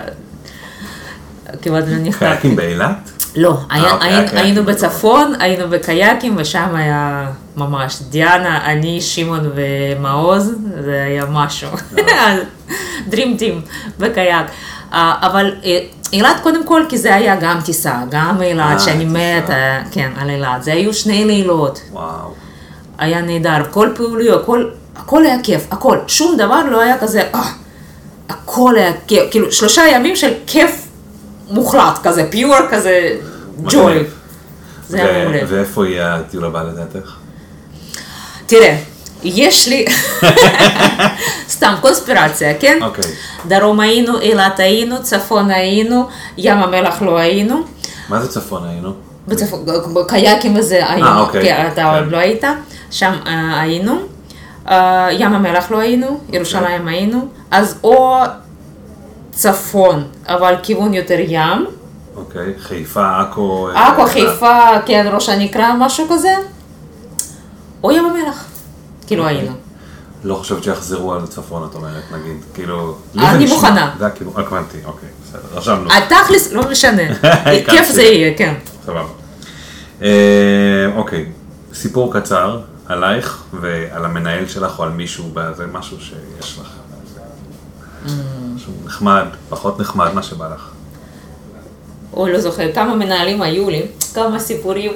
כמעט 1.61 1.83
לא 1.87 1.97
נכנסתי. 1.97 2.25
קייקים 2.25 2.55
באילת? 2.55 3.11
לא, 3.35 3.57
היה, 3.69 3.91
אוקיי, 3.93 4.39
היינו 4.39 4.63
בטוח. 4.63 4.75
בצפון, 4.75 5.33
היינו 5.39 5.69
בקייקים, 5.69 6.35
ושם 6.37 6.75
היה 6.75 7.31
ממש 7.55 8.01
דיאנה, 8.09 8.65
אני, 8.65 9.01
שמעון 9.01 9.51
ומעוז, 9.55 10.55
זה 10.83 11.03
היה 11.03 11.25
משהו. 11.25 11.69
Dream 13.11 13.39
Team 13.39 13.69
בקייק. 13.99 14.47
אה, 14.93 15.15
אבל 15.21 15.55
אה, 15.65 15.79
אילת 16.13 16.39
קודם 16.43 16.65
כל, 16.65 16.83
כי 16.89 16.97
זה 16.97 17.15
היה 17.15 17.35
גם 17.35 17.59
טיסה, 17.65 18.01
גם 18.11 18.41
אה, 18.41 18.47
אילת, 18.47 18.81
שאני. 18.81 19.05
מתה, 19.05 19.79
כן, 19.91 20.11
על 20.17 20.29
אילת. 20.29 20.63
זה 20.63 20.73
היו 20.73 20.93
שני 20.93 21.25
לילות, 21.25 21.81
וואו. 21.91 22.33
היה 22.97 23.21
נהדר, 23.21 23.63
כל 23.71 23.89
פעוליות, 23.95 24.43
הכל, 24.43 24.65
הכל 24.95 25.25
היה 25.25 25.37
כיף, 25.43 25.67
הכל. 25.71 25.97
שום 26.07 26.37
דבר 26.37 26.63
לא 26.71 26.81
היה 26.81 26.97
כזה, 26.97 27.21
אה, 27.35 27.51
הכל 28.29 28.75
היה 28.77 28.91
כיף, 29.07 29.23
כאילו 29.31 29.51
שלושה 29.51 29.81
ימים 29.87 30.15
של 30.15 30.33
כיף 30.47 30.87
מוחלט, 31.49 31.99
כזה 32.03 32.27
פיור, 32.31 32.57
כזה 32.71 33.17
ג'וי. 33.63 34.03
זה 34.89 35.05
היה 35.05 35.23
מעולה. 35.23 35.39
ואיפה 35.47 35.87
יהיה 35.87 36.15
הטיול 36.15 36.45
הבא 36.45 36.63
לדעתך? 36.63 37.15
תראה, 38.45 38.77
יש 39.23 39.67
לי, 39.67 39.85
סתם 41.55 41.73
קונספירציה, 41.81 42.53
כן? 42.59 42.79
אוקיי. 42.81 43.11
דרום 43.47 43.79
היינו, 43.79 44.19
אילת 44.19 44.59
היינו, 44.59 45.03
צפון 45.03 45.51
היינו, 45.51 46.07
ים 46.37 46.57
המלח 46.57 47.01
לא 47.01 47.17
היינו. 47.17 47.63
מה 48.09 48.21
זה 48.21 48.27
צפון 48.27 48.67
היינו? 48.67 48.93
בצפון, 49.27 49.65
בקייקים 49.93 50.55
וזה 50.55 50.89
היינו, 50.89 51.19
אוקיי, 51.19 51.43
כן, 51.43 51.69
אתה 51.73 51.81
כן. 51.81 51.87
עוד 51.87 52.11
לא 52.11 52.17
היית, 52.17 52.43
שם 52.91 53.13
אה, 53.27 53.61
היינו, 53.61 53.91
אה, 53.91 53.97
ים 55.11 55.33
המלח 55.33 55.71
לא 55.71 55.79
היינו, 55.79 56.19
ירושלים 56.29 56.87
היינו, 56.87 57.27
אז 57.51 57.79
או 57.83 58.17
צפון, 59.31 60.03
אבל 60.27 60.55
כיוון 60.63 60.93
יותר 60.93 61.17
ים, 61.19 61.65
אוקיי. 62.15 62.53
חיפה, 62.59 63.21
עכו... 63.21 63.69
אה, 63.69 63.87
עכו, 63.87 64.05
חיפה, 64.05 64.59
כן, 64.85 65.07
ראש 65.13 65.29
הנקרה, 65.29 65.75
משהו 65.77 66.05
כזה, 66.09 66.33
או 67.83 67.91
ים 67.91 68.05
המלח, 68.05 68.45
כאילו. 69.07 69.27
היינו. 69.27 69.51
לא 70.23 70.35
חושבת 70.35 70.63
שיחזרו 70.63 71.13
על 71.13 71.27
צפון, 71.27 71.67
את 71.69 71.75
אומרת, 71.75 72.03
נגיד, 72.11 72.37
כאילו... 72.53 72.97
אני 73.17 73.45
מוכנה. 73.45 73.95
זה 73.99 74.05
הכיוון, 74.05 74.33
רק 74.35 74.47
הבנתי, 74.47 74.77
אוקיי, 74.85 75.09
בסדר, 75.23 75.57
רשמנו, 75.57 75.89
התכלס, 75.93 76.51
לא 76.51 76.71
משנה, 76.71 77.03
כיף 77.69 77.89
זה 77.89 78.03
יהיה, 78.03 78.37
כן. 78.37 78.53
סבבה. 78.85 79.03
אה, 80.01 80.07
אוקיי, 80.95 81.25
סיפור 81.73 82.13
קצר 82.13 82.59
עלייך 82.85 83.43
ועל 83.53 84.05
המנהל 84.05 84.47
שלך 84.47 84.79
או 84.79 84.83
על 84.83 84.89
מישהו, 84.89 85.33
זה 85.53 85.65
משהו 85.67 85.97
שיש 85.99 86.57
לך. 86.57 86.69
משהו 88.55 88.73
נחמד, 88.85 89.25
פחות 89.49 89.79
נחמד, 89.79 90.13
מה 90.13 90.23
שבא 90.23 90.53
לך. 90.53 90.69
או 92.13 92.27
לא 92.27 92.39
זוכר, 92.39 92.71
כמה 92.73 92.95
מנהלים 92.95 93.41
היו 93.41 93.69
לי, 93.69 93.81
כמה 94.13 94.39
סיפורים. 94.39 94.91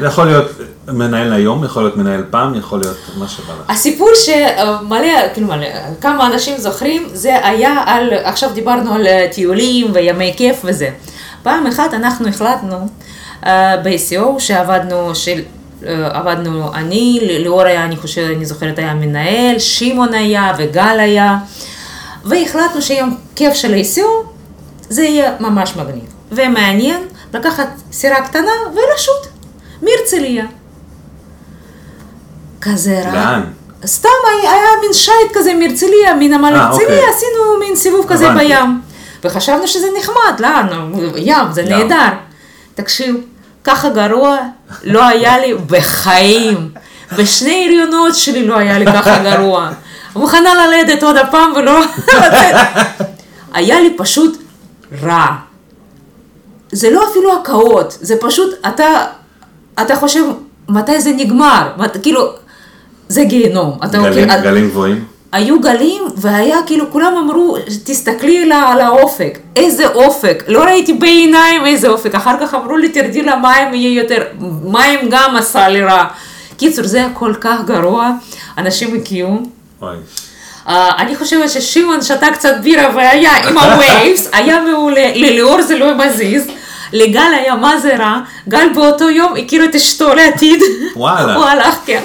זה 0.00 0.06
יכול 0.06 0.24
להיות 0.24 0.46
מנהל 0.88 1.32
היום, 1.32 1.64
יכול 1.64 1.82
להיות 1.82 1.96
מנהל 1.96 2.24
פעם, 2.30 2.54
יכול 2.54 2.78
להיות 2.80 2.96
מה 3.18 3.28
שבא 3.28 3.52
לך. 3.52 3.70
הסיפור 3.70 4.08
שמלא, 4.14 5.32
כאילו 5.34 5.46
מלא, 5.46 5.66
כמה 6.00 6.26
אנשים 6.26 6.58
זוכרים, 6.58 7.08
זה 7.12 7.46
היה 7.46 7.82
על, 7.86 8.12
עכשיו 8.12 8.50
דיברנו 8.54 8.94
על 8.94 9.06
טיולים 9.32 9.90
וימי 9.94 10.34
כיף 10.36 10.60
וזה. 10.64 10.90
פעם 11.42 11.66
אחת 11.66 11.94
אנחנו 11.94 12.28
החלטנו 12.28 12.88
uh, 13.42 13.46
ב-SEO 13.84 14.38
שעבדנו, 14.38 15.14
של, 15.14 15.40
עבדנו 15.86 16.74
אני, 16.74 17.18
ליאור 17.22 17.62
היה, 17.62 17.84
אני 17.84 17.96
חושבת, 17.96 18.36
אני 18.36 18.44
זוכרת, 18.44 18.78
היה 18.78 18.94
מנהל, 18.94 19.58
שמעון 19.58 20.14
היה 20.14 20.52
וגל 20.58 21.00
היה, 21.00 21.38
והחלטנו 22.24 22.82
שיום 22.82 23.16
כיף 23.36 23.54
של 23.54 23.74
SEO 23.74 24.26
זה 24.88 25.02
יהיה 25.02 25.32
ממש 25.40 25.76
מגניב. 25.76 26.04
ומעניין 26.32 27.02
לקחת 27.34 27.68
סירה 27.92 28.20
קטנה 28.20 28.52
ולשוט 28.70 29.32
מהרצליה. 29.82 30.44
כזה 32.60 33.02
רע. 33.04 33.12
לאן? 33.12 33.42
סתם 33.86 34.08
היה, 34.30 34.52
היה 34.52 34.68
מין 34.82 34.92
שייט 34.92 35.32
כזה 35.34 35.54
מהרצליה, 35.54 36.14
מנמל 36.18 36.54
אה, 36.54 36.64
הרצליה, 36.64 36.86
אוקיי. 36.86 37.10
עשינו 37.10 37.58
מין 37.60 37.76
סיבוב 37.76 38.06
כזה. 38.08 38.30
בים. 38.30 38.80
וחשבנו 39.24 39.68
שזה 39.68 39.86
נחמד, 39.98 40.40
לאן? 40.40 40.66
ים, 41.16 41.52
זה. 41.52 41.62
נהדר. 41.62 42.08
תקשיב, 42.74 43.16
ככה 43.64 43.88
גרוע 43.88 44.36
לא 44.84 45.06
היה 45.06 45.38
לי 45.38 45.54
בחיים. 45.54 46.70
בשני 47.18 47.64
הריונות 47.66 48.14
שלי 48.14 48.46
לא 48.46 48.58
היה 48.58 48.78
לי 48.78 48.86
ככה 48.86 49.18
גרוע. 49.22 49.70
מוכנה 50.16 50.54
ללדת 50.54 51.02
עוד 51.02 51.16
הפעם 51.16 51.52
ולא 51.56 51.80
לצאת. 52.08 52.56
היה 53.52 53.80
לי 53.80 53.94
פשוט 53.96 54.42
רע. 55.02 55.26
זה 56.72 56.90
לא 56.90 57.04
אפילו 57.10 57.40
הקאות, 57.40 57.98
זה 58.00 58.14
פשוט, 58.20 58.54
אתה, 58.68 59.04
אתה 59.82 59.96
חושב, 59.96 60.24
מתי 60.68 61.00
זה 61.00 61.10
נגמר? 61.10 61.72
מת, 61.76 61.96
כאילו, 62.02 62.32
זה 63.08 63.24
גיהנום. 63.24 63.78
אתה 63.84 63.98
גלים, 63.98 64.28
כאילו, 64.28 64.42
גלים 64.42 64.70
גבוהים? 64.70 65.04
היו 65.32 65.60
גלים, 65.60 66.02
והיה 66.16 66.56
כאילו, 66.66 66.90
כולם 66.90 67.16
אמרו, 67.16 67.56
תסתכלי 67.84 68.42
על 68.42 68.52
ה- 68.52 68.68
על 68.72 68.80
האופק, 68.80 69.38
איזה 69.56 69.86
אופק, 69.86 70.44
לא 70.48 70.64
ראיתי 70.64 70.92
בעיניים 70.92 71.66
איזה 71.66 71.88
אופק, 71.88 72.14
אחר 72.14 72.34
כך 72.40 72.54
אמרו 72.54 72.76
לי, 72.76 72.88
תרדי 72.88 73.22
למים, 73.22 73.74
יהיה 73.74 74.02
יותר, 74.02 74.22
מים 74.64 75.00
גם 75.10 75.36
עשה 75.36 75.68
לי 75.68 75.80
רע. 75.82 76.04
קיצור, 76.56 76.84
זה 76.84 76.98
היה 76.98 77.08
כל 77.14 77.34
כך 77.40 77.60
גרוע, 77.66 78.10
אנשים. 78.58 79.02
אוי. 79.82 79.96
Uh, 80.66 80.70
אני 80.98 81.16
חושבת 81.16 81.50
ששמעון 81.50 82.02
שתה 82.02 82.26
קצת 82.32 82.54
בירה 82.62 82.90
והיה 82.96 83.36
עם 83.36 83.58
ה 83.58 83.68
vibes, 83.68 84.28
היה 84.32 84.60
מעולה, 84.60 85.10
לליאור 85.14 85.62
זה 85.62 85.78
לא 85.78 85.94
מזיז, 85.94 86.46
לגל 86.92 87.32
היה 87.40 87.54
מה 87.54 87.78
זה 87.78 87.96
רע, 87.96 88.18
גל 88.48 88.68
באותו 88.74 89.10
יום 89.10 89.34
הכיר 89.36 89.64
את 89.64 89.74
אשתו 89.74 90.14
לעתיד, 90.14 90.62
וואלה. 90.96 91.34
הוא 91.36 91.44
הלך, 91.44 91.74
כן, 91.86 92.02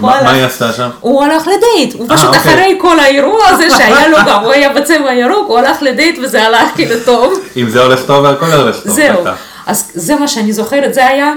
מה 0.00 0.30
היא 0.30 0.44
עשתה 0.44 0.72
שם? 0.72 0.88
הוא 1.00 1.24
הלך 1.24 1.42
לדייט, 1.46 1.94
הוא 1.94 2.06
פשוט 2.08 2.26
אוקיי. 2.26 2.40
אחרי 2.40 2.78
כל 2.80 2.98
האירוע 3.00 3.46
הזה 3.48 3.70
שהיה 3.78 4.08
לו 4.08 4.16
גם, 4.26 4.44
הוא 4.44 4.52
היה 4.52 4.72
בצבע 4.72 5.12
ירוק, 5.14 5.48
הוא 5.48 5.58
הלך 5.58 5.82
לדייט 5.82 6.18
וזה 6.22 6.46
הלך 6.46 6.70
כאילו 6.74 6.94
טוב, 7.04 7.32
אם 7.56 7.70
זה 7.70 7.82
הולך 7.82 8.00
טוב, 8.06 8.24
הכל 8.24 8.46
הולך 8.46 8.76
טוב. 8.82 8.92
זהו. 8.92 9.24
אז 9.66 9.90
זה 9.94 10.16
מה 10.16 10.28
שאני 10.28 10.52
זוכרת, 10.52 10.94
זה 10.94 11.06
היה 11.06 11.32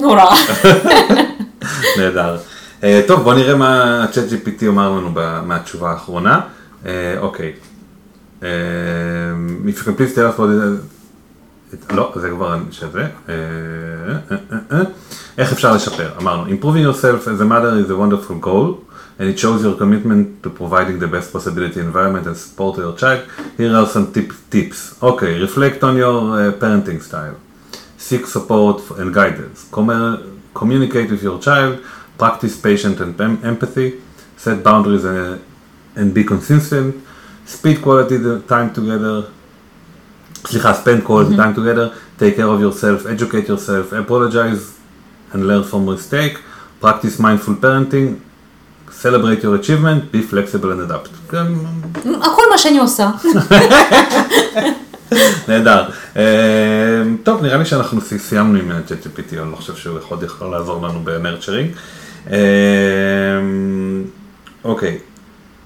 נורא. 0.00 0.24
נהדר. 1.98 2.36
אה, 2.84 3.00
טוב, 3.06 3.20
בוא 3.22 3.34
נראה 3.34 3.54
מה 3.54 4.02
ה-chat 4.02 4.32
GPT 4.32 4.66
אמר 4.68 4.90
לנו 4.90 5.10
מהתשובה 5.46 5.90
האחרונה. 5.90 6.40
אה, 6.86 7.14
אוקיי. 7.18 7.52
אה, 8.42 8.48
If 9.66 9.78
you 9.78 9.84
can 9.84 9.98
please 9.98 10.14
tell 10.14 10.34
us 10.34 10.38
what 10.38 10.48
it... 10.48 11.01
לא, 11.89 12.13
זה 12.15 12.29
כבר 12.29 12.57
שזה. 12.71 13.01
אה, 13.01 13.33
אה, 14.31 14.37
אה, 14.51 14.57
אה. 14.71 14.83
איך 15.37 15.51
אפשר 15.53 15.73
לשפר? 15.75 16.09
אמרנו, 16.21 16.45
improving 16.45 16.93
yourself 16.93 17.27
as 17.27 17.41
a 17.41 17.45
mother 17.45 17.85
is 17.85 17.91
a 17.91 17.95
wonderful 17.95 18.39
goal. 18.45 18.83
And 19.19 19.27
it 19.33 19.39
shows 19.39 19.63
your 19.63 19.75
commitment 19.83 20.43
to 20.43 20.49
providing 20.51 20.99
the 20.99 21.07
best 21.15 21.33
possibility 21.33 21.79
environment 21.79 22.27
and 22.27 22.37
support 22.37 22.75
to 22.75 22.81
your 22.81 22.95
child. 23.01 23.21
Here 23.57 23.73
are 23.75 23.87
some 23.87 24.05
tip, 24.13 24.29
tips. 24.51 24.79
Okay, 25.11 25.31
reflect 25.47 25.79
on 25.87 25.93
your 26.03 26.17
uh, 26.39 26.51
parenting 26.63 27.01
style. 27.01 27.37
seek 27.97 28.25
support 28.25 28.81
and 28.99 29.13
guidance, 29.13 29.65
Com- 29.71 30.41
communicate 30.53 31.09
with 31.11 31.23
your 31.23 31.39
child, 31.39 31.73
practice 32.17 32.55
patient 32.67 32.99
and 33.01 33.19
em- 33.19 33.41
empathy, 33.43 33.89
set 34.37 34.63
boundaries 34.63 35.03
and, 35.03 35.41
and 35.95 36.13
be 36.13 36.23
consistent, 36.23 36.95
speed 37.45 37.81
quality 37.81 38.17
the 38.17 38.39
time 38.41 38.73
together, 38.73 39.15
סליחה, 40.46 40.72
spend 40.84 41.06
quality 41.08 41.36
time 41.36 41.54
together, 41.58 41.88
take 42.20 42.36
care 42.36 42.48
of 42.48 42.60
yourself, 42.60 43.06
educate 43.06 43.48
yourself, 43.48 43.92
apologize 44.08 44.62
and 45.34 45.46
learn 45.46 45.64
from 45.72 45.84
mistake, 45.86 46.36
practice 46.84 47.18
mindful 47.20 47.54
parenting, 47.64 48.08
celebrate 49.02 49.40
your 49.44 49.54
achievement, 49.60 50.00
be 50.12 50.20
flexible 50.32 50.70
and 50.72 50.90
adapt. 50.90 51.30
כן, 51.30 51.46
הכל 52.22 52.42
מה 52.50 52.58
שאני 52.58 52.78
עושה. 52.78 53.10
נהדר. 55.48 55.84
אה, 56.16 56.22
טוב, 57.22 57.42
נראה 57.42 57.56
לי 57.56 57.64
שאנחנו 57.64 58.00
סי- 58.00 58.18
סיימנו 58.18 58.58
עם 58.58 58.70
ChatGPT, 58.88 59.38
אני 59.42 59.50
לא 59.50 59.56
חושב 59.56 59.74
שהוא 59.76 59.98
יכול, 59.98 60.18
יכול 60.24 60.48
לעזור 60.50 60.86
לנו 60.88 61.00
בנרצ'רינג. 61.04 61.70
אה, 62.30 62.36
אוקיי, 64.64 64.98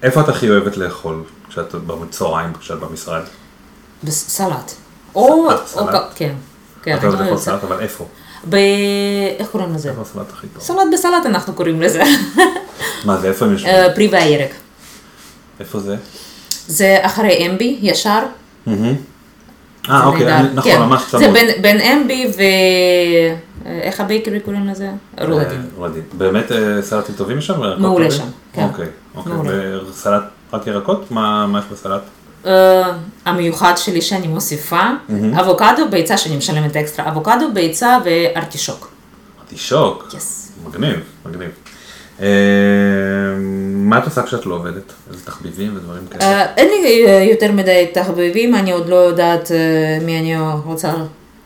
איפה 0.03 0.21
את 0.21 0.29
הכי 0.29 0.49
אוהבת 0.49 0.77
לאכול 0.77 1.15
כשאת 1.49 1.75
בצהריים, 1.75 2.53
כשאת 2.59 2.79
במשרד? 2.79 3.21
בסלט. 4.03 4.71
או, 5.15 5.47
או. 5.75 5.87
כן. 6.15 6.33
כן, 6.83 6.97
את 6.97 7.03
אוהבת 7.03 7.15
אני 7.19 7.23
לאכול 7.25 7.37
סלט, 7.43 7.63
אבל 7.63 7.79
איפה? 7.79 8.05
ב... 8.49 8.55
איך 9.39 9.47
קוראים 9.47 9.73
לזה? 9.75 9.89
איפה 9.89 10.01
הסלט 10.01 10.31
הכי 10.33 10.47
טוב? 10.47 10.63
סלט 10.63 10.77
בסלט 10.93 11.25
אנחנו 11.25 11.53
קוראים 11.53 11.81
לזה. 11.81 12.03
מה 13.05 13.17
זה, 13.17 13.27
איפה 13.27 13.45
הם 13.45 13.51
יושבים? 13.51 13.73
אה, 13.73 13.93
פרי 13.95 14.07
והירק. 14.07 14.49
איפה 15.59 15.79
זה? 15.79 15.95
זה 16.67 16.97
אחרי 17.01 17.47
אמבי, 17.47 17.77
ישר. 17.81 18.19
אה, 19.89 20.05
אוקיי, 20.05 20.43
נכון, 20.53 20.71
כן. 20.71 20.79
ממש 20.79 21.03
צמוד. 21.09 21.23
זה 21.23 21.31
בין- 21.61 21.81
אמבי 21.81 22.31
ו... 22.37 22.41
אה, 23.65 23.79
איך 23.81 23.99
הבייקרי 23.99 24.39
קוראים 24.39 24.67
לזה? 24.67 24.89
רולדין. 25.21 25.57
אה, 25.61 25.65
רולדין. 25.77 26.01
באמת 26.13 26.51
אה, 26.51 26.81
סלטים 26.81 27.15
טובים 27.15 27.41
שם? 27.41 27.61
מעולה? 27.79 28.11
שם, 28.11 28.23
כן. 28.53 28.63
אוקיי, 28.63 28.87
אוקיי. 29.15 29.77
וסלט 29.89 30.23
רק 30.53 30.67
ירקות? 30.67 31.11
מה 31.11 31.59
יש 31.59 31.65
בסלט? 31.71 32.01
אה, 32.45 32.93
המיוחד 33.25 33.73
שלי 33.77 34.01
שאני 34.01 34.27
מוסיפה, 34.27 34.81
אבוקדו, 35.39 35.89
ביצה 35.89 36.17
שאני 36.17 36.37
משלמת 36.37 36.75
אקסטרה, 36.75 37.09
אבוקדו, 37.09 37.53
ביצה 37.53 37.97
וארטישוק. 38.05 38.91
ארטישוק. 39.41 40.13
יס. 40.17 40.51
מגניב, 40.67 40.99
מגניב. 41.25 41.49
אה, 42.21 42.27
מה 43.73 43.97
את 43.97 44.05
עושה 44.05 44.23
כשאת 44.23 44.45
לא 44.45 44.55
עובדת? 44.55 44.93
איזה 45.11 45.25
תחביבים 45.25 45.75
ודברים 45.75 46.07
כאלה? 46.07 46.23
אה, 46.23 46.45
אין 46.57 46.67
לי 46.67 47.05
יותר 47.31 47.51
מדי 47.51 47.87
תחביבים, 47.93 48.55
אני 48.55 48.71
עוד 48.71 48.89
לא 48.89 48.95
יודעת 48.95 49.51
מי 50.01 50.19
אני 50.19 50.35
רוצה 50.65 50.93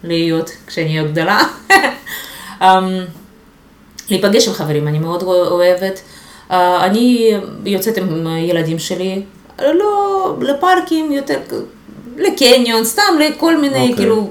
להיות 0.03 0.51
כשאני 0.67 0.99
אהיה 0.99 1.11
גדולה. 1.11 1.39
אמ, 2.61 3.05
להיפגש 4.09 4.47
עם 4.47 4.53
חברים, 4.53 4.87
אני 4.87 4.99
מאוד 4.99 5.23
אוהבת. 5.23 6.01
אני 6.51 7.33
יוצאת 7.65 7.97
עם 7.97 8.27
ילדים 8.27 8.79
שלי, 8.79 9.21
לא 9.73 10.35
לפארקים, 10.41 11.11
יותר 11.11 11.39
לקניון, 12.17 12.83
סתם 12.85 13.01
לכל 13.19 13.57
מיני, 13.57 13.81
אוקיי. 13.81 13.95
כאילו, 13.95 14.29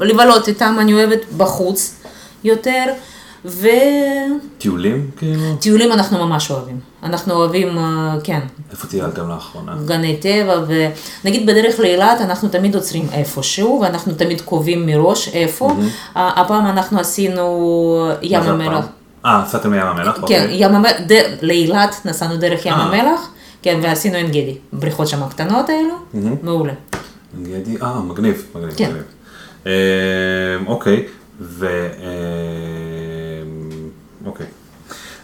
לבלות 0.00 0.48
איתם, 0.48 0.76
אני 0.80 0.94
אוהבת 0.94 1.20
בחוץ 1.36 1.94
יותר. 2.44 2.84
וטיולים 3.44 4.40
טיולים 4.58 5.10
כאילו? 5.16 5.94
אנחנו 5.94 6.26
ממש 6.26 6.50
אוהבים. 6.50 6.80
אנחנו 7.02 7.34
אוהבים, 7.34 7.78
אה, 7.78 8.16
כן, 8.24 8.40
איפה 8.70 8.86
טיילתם 8.86 9.28
לאחרונה? 9.28 9.72
גני 9.86 10.16
טבע, 10.16 10.60
ונגיד 11.24 11.46
בדרך 11.46 11.80
לאילת 11.80 12.20
אנחנו 12.20 12.48
תמיד 12.48 12.74
עוצרים 12.74 13.08
איפשהו, 13.12 13.80
ואנחנו 13.82 14.12
תמיד 14.14 14.40
קובעים 14.40 14.86
מראש 14.86 15.28
איפה. 15.28 15.72
ה- 16.14 16.40
הפעם 16.40 16.66
אנחנו 16.66 17.00
עשינו 17.00 17.46
ים 18.22 18.42
המלח. 18.42 18.84
אה, 19.26 19.42
נסעתם 19.46 19.72
לים 19.72 19.82
המלח? 19.86 20.14
כן, 20.16 20.22
אוקיי. 20.22 20.48
ים 20.50 20.74
המלח, 20.74 20.92
ד- 21.06 21.22
לאילת 21.42 21.96
נסענו 22.04 22.36
דרך 22.36 22.66
ים 22.66 22.74
אה. 22.74 22.78
המלח, 22.82 23.28
כן, 23.66 23.80
ועשינו 23.82 24.16
עין 24.16 24.28
גדי, 24.28 24.56
בריכות 24.72 25.08
שם 25.08 25.22
הקטנות 25.22 25.68
האלו, 25.68 25.94
מעולה. 26.42 26.72
גדי, 27.42 27.76
אה, 27.82 28.00
מגניב, 28.00 28.46
מגניב, 28.54 28.74
כן. 28.76 28.88
מגניב. 28.90 29.04
אה, 29.66 29.72
אוקיי, 30.66 31.06
ו... 31.40 31.66
אה, 31.66 32.08
אוקיי. 34.26 34.46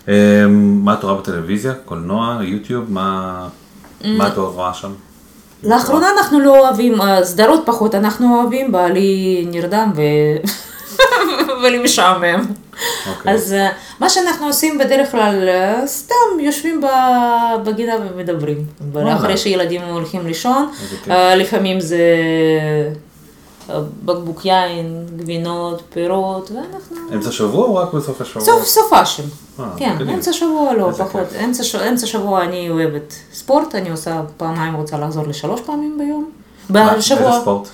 אה, 0.08 0.46
מה 0.82 0.94
את 0.94 1.04
רואה 1.04 1.14
בטלוויזיה? 1.14 1.74
קולנוע? 1.74 2.38
יוטיוב? 2.42 2.92
מה 2.92 3.48
מה 4.04 4.28
את 4.28 4.36
רואה 4.36 4.74
שם? 4.74 4.92
לאחרונה 5.64 6.06
אנחנו 6.18 6.40
לא 6.40 6.60
אוהבים, 6.60 7.00
אה, 7.00 7.24
סדרות 7.24 7.62
פחות 7.64 7.94
אנחנו 7.94 8.40
אוהבים, 8.40 8.72
בעלי 8.72 9.46
נרדם 9.50 9.92
ו... 9.96 10.00
ולי 11.62 11.78
משעמם. 11.78 12.44
אוקיי. 13.16 13.32
אז 13.32 13.52
אה, 13.52 13.68
מה 14.00 14.08
שאנחנו 14.08 14.46
עושים 14.46 14.78
בדרך 14.78 15.10
כלל, 15.10 15.48
אה, 15.48 15.86
סתם 15.86 16.14
יושבים 16.40 16.80
בגינה 17.64 17.92
ומדברים. 18.14 18.64
וואלה. 18.92 19.16
אחרי 19.16 19.36
שילדים 19.36 19.82
הולכים 19.82 20.26
לישון, 20.26 20.68
כיף. 21.04 21.10
אה, 21.10 21.34
לפעמים 21.36 21.80
זה 21.80 21.98
בקבוק 24.04 24.44
יין, 24.46 25.06
גבינות, 25.16 25.82
פירות, 25.92 26.50
ואנחנו... 26.50 26.96
אמצע 27.14 27.32
שבוע 27.32 27.64
או 27.66 27.74
רק 27.74 27.92
בסוף 27.92 28.20
השבוע? 28.20 28.42
סוף 28.44 28.64
סופאשים. 28.66 29.24
אה, 29.60 29.64
כן, 29.76 29.92
מגניב. 29.94 30.14
אמצע 30.14 30.32
שבוע 30.32 30.72
לא, 30.74 30.90
פחות. 30.98 31.26
אמצע 31.44 31.64
ש- 31.64 31.74
אמצע 31.74 32.06
שבוע 32.06 32.42
אני 32.42 32.70
אוהבת 32.70 33.14
ספורט, 33.34 33.74
אני 33.74 33.90
עושה 33.90 34.20
פעמיים, 34.36 34.74
רוצה 34.74 34.98
לחזור 34.98 35.26
לשלוש 35.26 35.60
פעמים 35.60 35.98
ביום. 35.98 36.30
בשבוע. 36.70 37.26
איזה 37.28 37.40
ספורט? 37.40 37.68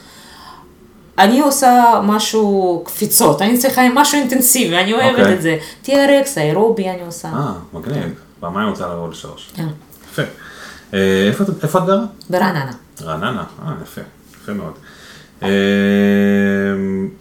אני 1.18 1.40
עושה 1.40 2.00
משהו, 2.04 2.83
קפיצות, 2.87 3.42
אני 3.42 3.59
צריכה 3.59 3.83
משהו 3.94 4.18
אינטנסיבי, 4.20 4.76
אני 4.76 4.92
אוהבת 4.92 5.18
אוקיי. 5.18 5.35
את 5.35 5.42
זה. 5.42 5.57
TRX, 5.85 6.28
אירובי 6.40 6.88
אני 6.90 7.02
עושה. 7.07 7.28
אה, 7.28 7.52
מגניב. 7.72 8.04
פעמיים 8.40 8.68
רוצה 8.68 8.87
לעבור 8.87 9.09
לשלוש. 9.09 9.50
כן. 9.54 9.66
יפה. 10.12 10.22
אה, 10.94 10.98
איפה 11.28 11.44
את- 11.44 11.64
איפה 11.64 11.78
את 11.78 11.85
גרה? 11.87 12.04
ברעננה. 12.31 12.72
רעננה. 13.02 13.44
אה, 13.66 13.72
יפה. 13.83 14.00
יפה 14.42 14.52
מאוד. 14.52 14.72
אה, 15.42 15.48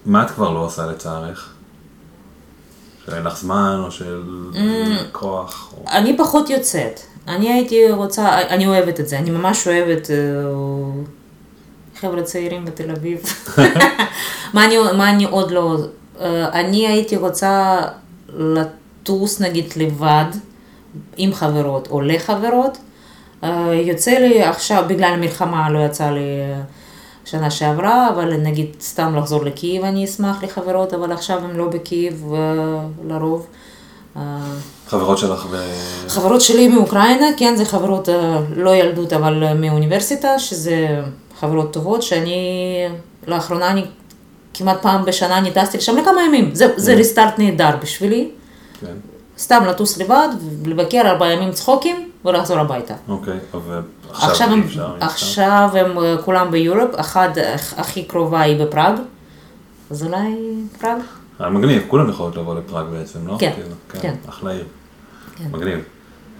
מה 0.05 0.23
את 0.23 0.31
כבר 0.31 0.49
לא 0.51 0.59
עושה 0.59 0.85
לצערך? 0.85 1.49
שאין 3.05 3.23
לך 3.23 3.37
זמן 3.37 3.81
או 3.85 3.91
של 3.91 4.23
Mm. 4.53 4.57
כוח? 5.11 5.73
או- 5.77 5.83
אני 5.91 6.17
פחות 6.17 6.49
יוצאת. 6.49 6.99
אני 7.27 7.53
הייתי 7.53 7.91
רוצה, 7.91 8.41
אני 8.49 8.67
אוהבת 8.67 8.99
את 8.99 9.07
זה, 9.07 9.19
אני 9.19 9.29
ממש 9.29 9.67
אוהבת 9.67 10.11
אה, 10.11 10.15
חבר'ה 12.01 12.23
צעירים 12.23 12.65
בתל 12.65 12.91
אביב. 12.91 13.21
מה, 14.53 14.65
אני, 14.65 14.77
מה 14.97 15.09
אני 15.09 15.25
עוד 15.25 15.51
לא... 15.51 15.77
אה, 16.21 16.49
אני 16.59 16.87
הייתי 16.87 17.15
רוצה 17.15 17.79
לטוס 18.29 19.41
נגיד 19.41 19.73
לבד 19.75 20.25
עם 21.17 21.33
חברות 21.33 21.87
או 21.91 22.01
לחברות. 22.01 22.77
אה, 23.43 23.73
יוצא 23.73 24.11
לי 24.11 24.43
עכשיו, 24.43 24.83
בגלל 24.87 25.13
המלחמה 25.13 25.69
לא 25.69 25.79
יצא 25.79 26.09
לי 26.09 26.19
אה, 26.19 26.61
שנה 27.25 27.51
שעברה, 27.51 28.09
אבל 28.09 28.37
נגיד 28.37 28.75
סתם 28.81 29.15
לחזור 29.15 29.43
לקייב 29.43 29.83
אני 29.83 30.05
אשמח 30.05 30.43
לחברות, 30.43 30.93
אבל 30.93 31.11
עכשיו 31.11 31.39
הם 31.43 31.57
לא 31.57 31.67
בקייב 31.67 32.33
אה, 32.33 32.39
לרוב. 33.07 33.47
חברות 34.87 35.17
שלך 35.17 35.45
ב... 35.51 35.55
חברות 36.07 36.41
שלי 36.41 36.67
מאוקראינה, 36.67 37.25
כן, 37.37 37.55
זה 37.55 37.65
חברות 37.65 38.09
לא 38.55 38.75
ילדות, 38.75 39.13
אבל 39.13 39.53
מאוניברסיטה, 39.53 40.39
שזה 40.39 41.01
חברות 41.39 41.73
טובות, 41.73 42.03
שאני, 42.03 42.39
לאחרונה 43.27 43.71
אני 43.71 43.85
כמעט 44.53 44.81
פעם 44.81 45.05
בשנה 45.05 45.37
אני 45.37 45.51
טסתי 45.51 45.77
לשם 45.77 45.97
לכמה 45.97 46.21
ימים. 46.27 46.55
זה, 46.55 46.73
זה 46.77 46.95
ריסטארט 46.95 47.39
נהדר 47.39 47.75
בשבילי. 47.81 48.29
כן. 48.79 48.93
סתם 49.37 49.63
לטוס 49.67 49.97
לבד, 49.97 50.27
לבקר 50.65 51.01
ארבעה 51.05 51.33
ימים 51.33 51.51
צחוקים 51.51 52.09
ולחזור 52.25 52.59
הביתה. 52.59 52.93
אוקיי, 53.07 53.37
אבל 53.53 53.81
עכשיו 54.09 54.29
עכשיו 54.31 54.51
הם, 54.51 54.61
אפשר. 54.61 54.95
עכשיו 54.99 55.69
הם 55.73 55.99
אה, 55.99 56.15
כולם 56.25 56.51
ביורופ, 56.51 56.89
אחת 56.95 57.29
הכי 57.77 58.03
קרובה 58.03 58.41
היא 58.41 58.65
בפראג, 58.65 58.93
אז 59.91 60.03
אולי 60.03 60.35
פראג? 60.79 60.97
אה, 61.41 61.49
מגניב, 61.49 61.83
כולם 61.87 62.09
יכולות 62.09 62.35
לבוא 62.35 62.55
לפראג 62.55 62.85
בעצם, 62.91 63.27
לא? 63.27 63.35
כן, 63.39 63.51
כאילו, 63.55 64.01
כן. 64.01 64.15
אחלה 64.29 64.51
עיר. 64.51 64.65
כן. 65.35 65.45
מגניב. 65.51 65.79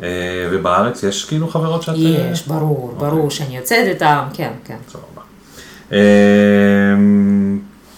אה, 0.04 0.08
ובארץ 0.52 1.04
יש 1.04 1.26
כאילו 1.26 1.48
חברות 1.48 1.82
שאת... 1.82 1.96
יש, 1.98 2.48
ברור, 2.48 2.94
ברור 2.98 3.32
שאני 3.32 3.58
יוצאת 3.58 3.88
איתם, 3.88 4.24
כן, 4.34 4.52
כן. 4.66 4.78
סבבה. 4.90 5.22
אה, 5.92 5.98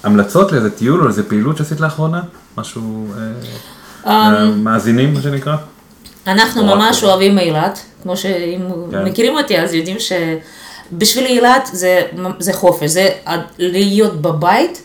המלצות 0.03 0.51
לאיזה 0.51 0.69
טיול 0.69 1.01
או 1.01 1.07
איזה 1.07 1.29
פעילות 1.29 1.57
שעשית 1.57 1.79
לאחרונה? 1.79 2.21
משהו... 2.57 3.07
אה, 3.17 4.43
אמ, 4.43 4.63
מאזינים, 4.63 5.13
מה 5.13 5.21
שנקרא? 5.21 5.55
אנחנו 6.27 6.65
ממש. 6.65 7.03
אוהבים 7.03 7.39
אילת, 7.39 7.79
כמו 8.03 8.17
שאם 8.17 8.61
כן. 8.91 9.03
מכירים 9.05 9.37
אותי 9.37 9.59
אז 9.59 9.73
יודעים 9.73 9.97
שבשביל 9.99 11.25
אילת 11.25 11.69
זה, 11.73 12.01
זה 12.39 12.53
חופש, 12.53 12.89
זה 12.89 13.09
להיות 13.57 14.21
בבית, 14.21 14.81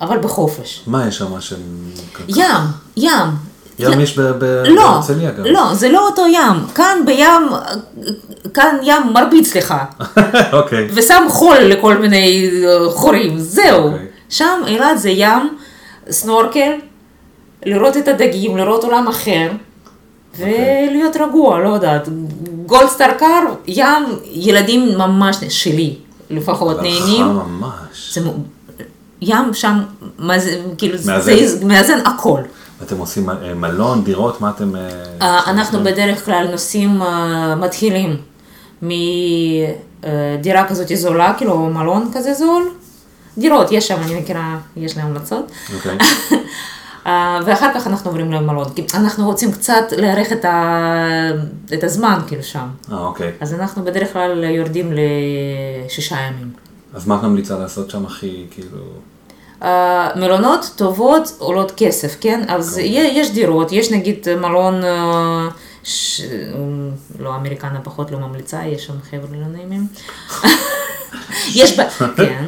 אבל 0.00 0.18
בחופש. 0.18 0.82
מה 0.86 1.08
יש 1.08 1.18
שם 1.18 1.40
של... 1.40 1.56
ים, 2.28 2.44
ים. 2.96 3.49
ים 3.82 4.00
יש 4.00 4.18
לא, 4.18 4.32
בהרצליה 4.32 5.30
גם. 5.30 5.44
לא, 5.44 5.74
זה 5.74 5.88
לא 5.88 6.06
אותו 6.06 6.22
ים, 6.26 6.66
כאן 6.74 6.98
בים, 7.06 7.48
כאן 8.54 8.76
ים 8.82 9.02
מרביץ 9.14 9.56
לך, 9.56 9.74
אוקיי. 10.52 10.88
ושם 10.94 11.22
חול 11.28 11.58
לכל 11.58 11.96
מיני 11.96 12.50
אה, 12.66 12.90
חורים, 12.90 13.38
זהו. 13.38 13.84
אוקיי. 13.84 14.06
שם 14.28 14.62
אילת 14.66 14.98
זה 14.98 15.10
ים, 15.10 15.56
סנורקל, 16.10 16.70
לראות 17.66 17.96
את 17.96 18.08
הדגים, 18.08 18.56
לראות 18.56 18.84
עולם 18.84 19.08
אחר, 19.08 19.48
ולהיות 20.38 21.16
רגוע, 21.16 21.58
לא 21.58 21.68
יודעת. 21.68 22.08
גולדסטאר 22.66 23.12
קר, 23.18 23.42
ים, 23.66 24.04
ילדים 24.32 24.98
ממש, 24.98 25.36
שלי 25.48 25.96
לפחות, 26.30 26.76
נהנים. 26.82 27.26
ממש. 27.26 28.18
ים 29.22 29.54
שם, 29.54 29.80
כאילו. 30.78 30.96
זה 30.98 31.66
מאזן 31.66 31.98
הכל. 32.04 32.40
אתם 32.82 32.98
עושים 32.98 33.30
אה, 33.30 33.54
מלון, 33.54 34.04
דירות, 34.04 34.40
מה 34.40 34.50
אתם... 34.50 34.76
אה, 34.76 34.80
אה, 35.22 35.50
אנחנו 35.50 35.84
בדרך 35.84 36.24
כלל 36.24 36.48
נוסעים, 36.50 37.00
מתחילים 37.56 38.16
מדירה 38.82 40.68
כזאת 40.68 40.88
זולה, 40.94 41.34
כאילו 41.38 41.66
מלון 41.66 42.10
כזה 42.14 42.34
זול. 42.34 42.70
דירות, 43.38 43.72
יש 43.72 43.88
שם, 43.88 43.96
אני 44.02 44.20
מכירה, 44.20 44.58
יש 44.76 44.96
להם 44.96 45.06
המלצות. 45.06 45.52
אוקיי. 45.74 45.98
ואחר 47.46 47.70
כך 47.74 47.86
אנחנו 47.86 48.10
עוברים 48.10 48.32
למלון, 48.32 48.64
כי 48.74 48.86
אנחנו 48.94 49.26
רוצים 49.26 49.52
קצת 49.52 49.84
להאריך 49.96 50.32
את, 50.32 50.44
ה... 50.44 51.30
את 51.74 51.84
הזמן 51.84 52.18
כאילו 52.26 52.42
שם. 52.42 52.68
אה, 52.92 52.98
אוקיי. 52.98 53.32
אז 53.40 53.54
אנחנו 53.54 53.84
בדרך 53.84 54.12
כלל 54.12 54.44
יורדים 54.44 54.92
לשישה 54.92 56.16
ימים. 56.16 56.50
אז 56.94 57.06
מה 57.06 57.16
את 57.16 57.22
ממליצה 57.22 57.58
לעשות 57.58 57.90
שם 57.90 58.06
הכי, 58.06 58.46
כאילו... 58.50 58.78
מלונות 60.16 60.70
טובות 60.76 61.32
עולות 61.38 61.72
כסף, 61.76 62.16
כן? 62.20 62.40
אז 62.48 62.78
יה- 62.78 63.18
יש 63.18 63.30
דירות, 63.30 63.72
יש 63.72 63.90
נגיד 63.90 64.26
מלון, 64.40 64.84
אה, 64.84 65.48
ש... 65.84 66.20
לא, 67.18 67.34
אמריקנה 67.36 67.80
פחות 67.84 68.10
לא 68.10 68.18
ממליצה, 68.18 68.60
יש 68.66 68.86
שם 68.86 68.92
חבר'ה 69.10 69.36
לא 69.40 69.46
נעימים. 69.56 69.86
יש, 71.54 71.78
ב... 71.80 71.82
כן, 72.16 72.44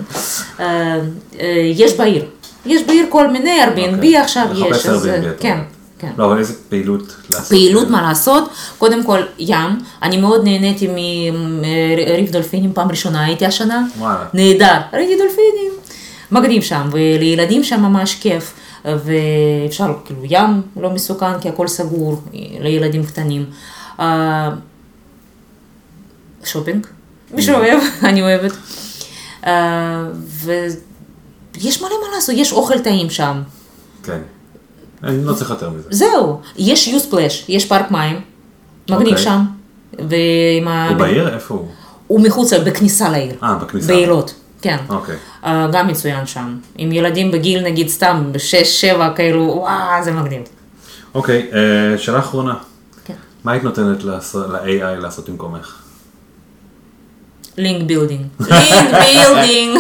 אה, 0.61 0.99
אה, 1.41 1.71
יש 1.75 1.95
בעיר. 1.97 2.25
יש 2.67 2.83
בעיר 2.87 3.07
כל 3.09 3.29
מיני, 3.31 3.59
Airbnb 3.65 3.95
אוקיי. 3.95 4.17
עכשיו 4.19 4.47
יש, 4.55 4.87
אז 4.87 5.09
כן. 5.41 5.59
כן. 5.99 6.11
לא, 6.19 6.25
אבל 6.25 6.39
איזה 6.39 6.55
פעילות 6.69 7.03
לעשות? 7.31 7.49
פעילות 7.49 7.89
מה 7.91 8.03
לעשות, 8.03 8.45
קודם 8.79 9.05
כל 9.05 9.21
ים, 9.39 9.59
אני 10.03 10.17
מאוד 10.17 10.45
נהניתי 10.45 10.89
מריף 10.89 12.31
דולפינים, 12.31 12.73
פעם 12.75 12.89
ראשונה 12.91 13.25
הייתי 13.25 13.47
השנה, 13.47 13.87
וואלה. 13.99 14.25
נהדר, 14.35 14.77
ראיתי 14.93 15.17
דולפינים, 15.17 15.71
מגניב 16.33 16.63
שם, 16.63 16.89
ולילדים 16.93 17.65
שם 17.65 17.81
ממש 17.81 18.15
כיף, 18.15 18.55
ואפשר, 18.85 19.95
כאילו 20.05 20.21
ים 20.25 20.63
לא 20.77 20.91
מסוכן 20.91 21.41
כי 21.41 21.49
הכל 21.49 21.69
סגור 21.69 22.23
לילדים 22.61 23.05
קטנים. 23.05 23.45
אה, 24.01 24.51
שופינג, 26.45 26.87
מי 27.35 27.43
שאוהב, 27.43 27.79
אני 28.09 28.23
אוהבת. 28.23 28.53
אה, 29.47 30.05
ויש 30.27 31.83
מלא 31.83 31.91
מה 32.03 32.15
לעשות, 32.15 32.35
יש 32.39 32.53
אוכל 32.53 32.79
טעים 32.79 33.11
שם. 33.11 33.43
כן. 34.03 34.21
אני 35.03 35.25
לא 35.25 35.35
צריך 35.35 35.51
יותר 35.51 35.71
מזה. 35.71 35.89
זהו, 35.91 36.41
יש 36.57 36.89
you 36.89 37.05
splash, 37.05 37.45
יש 37.49 37.67
פארק 37.67 37.91
מים, 37.91 38.21
מגניב 38.91 39.09
אוקיי. 39.09 39.25
שם, 39.25 39.45
ועם 39.99 40.69
ה... 40.69 40.89
הוא 40.89 40.97
בעיר? 40.97 41.35
איפה 41.35 41.55
הוא? 41.55 41.69
הוא 42.07 42.21
מחוץ, 42.21 42.53
בכניסה 42.53 43.09
לעיר. 43.09 43.35
אה, 43.43 43.55
בכניסה. 43.55 43.87
באילות, 43.87 44.35
כן. 44.63 44.77
אוקיי. 44.89 45.17
אה, 45.45 45.67
גם 45.73 45.89
מצוין 45.89 46.27
שם. 46.27 46.57
עם 46.79 46.93
ילדים 46.93 47.31
בגיל 47.31 47.63
נגיד 47.65 47.89
סתם, 47.89 48.25
בשש, 48.33 48.81
שבע, 48.81 49.11
כאלו, 49.17 49.43
וואו, 49.57 50.03
זה 50.05 50.13
מגניב. 50.13 50.43
אוקיי, 51.15 51.51
אה, 51.53 51.99
שאלה 51.99 52.19
אחרונה. 52.19 52.55
כן. 53.05 53.15
מה 53.45 53.53
היית 53.53 53.65
נותנת 53.65 54.05
לעשות- 54.05 54.51
ל-AI 54.51 55.01
לעשות 55.03 55.29
במקומך? 55.29 55.79
לינק 57.59 57.83
בילדינג. 57.87 58.27
לינק 58.41 58.91
בילדינג. 58.95 59.79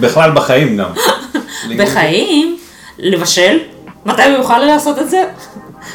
בכלל 0.00 0.30
בחיים 0.34 0.76
גם. 0.76 0.90
בחיים, 1.78 2.58
לבשל, 2.98 3.58
מתי 4.06 4.22
הוא 4.22 4.30
יוכל 4.38 4.58
לעשות 4.58 4.98
את 4.98 5.10
זה? 5.10 5.24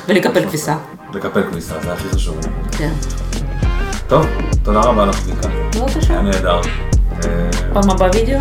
ולקפל 0.07 0.45
כביסה. 0.45 0.75
לקפל 1.13 1.43
כניסה, 1.51 1.73
זה 1.83 1.93
הכי 1.93 2.09
חשוב. 2.09 2.37
כן. 2.77 2.93
טוב, 4.07 4.25
תודה 4.63 4.79
רבה 4.79 5.05
לך, 5.05 5.19
צביקה. 5.23 5.47
בבקשה. 5.79 6.13
היה 6.13 6.21
נהדר. 6.21 6.61
אה, 7.67 7.73
פעם 7.73 7.89
הבאה 7.89 8.09
וידאו? 8.13 8.39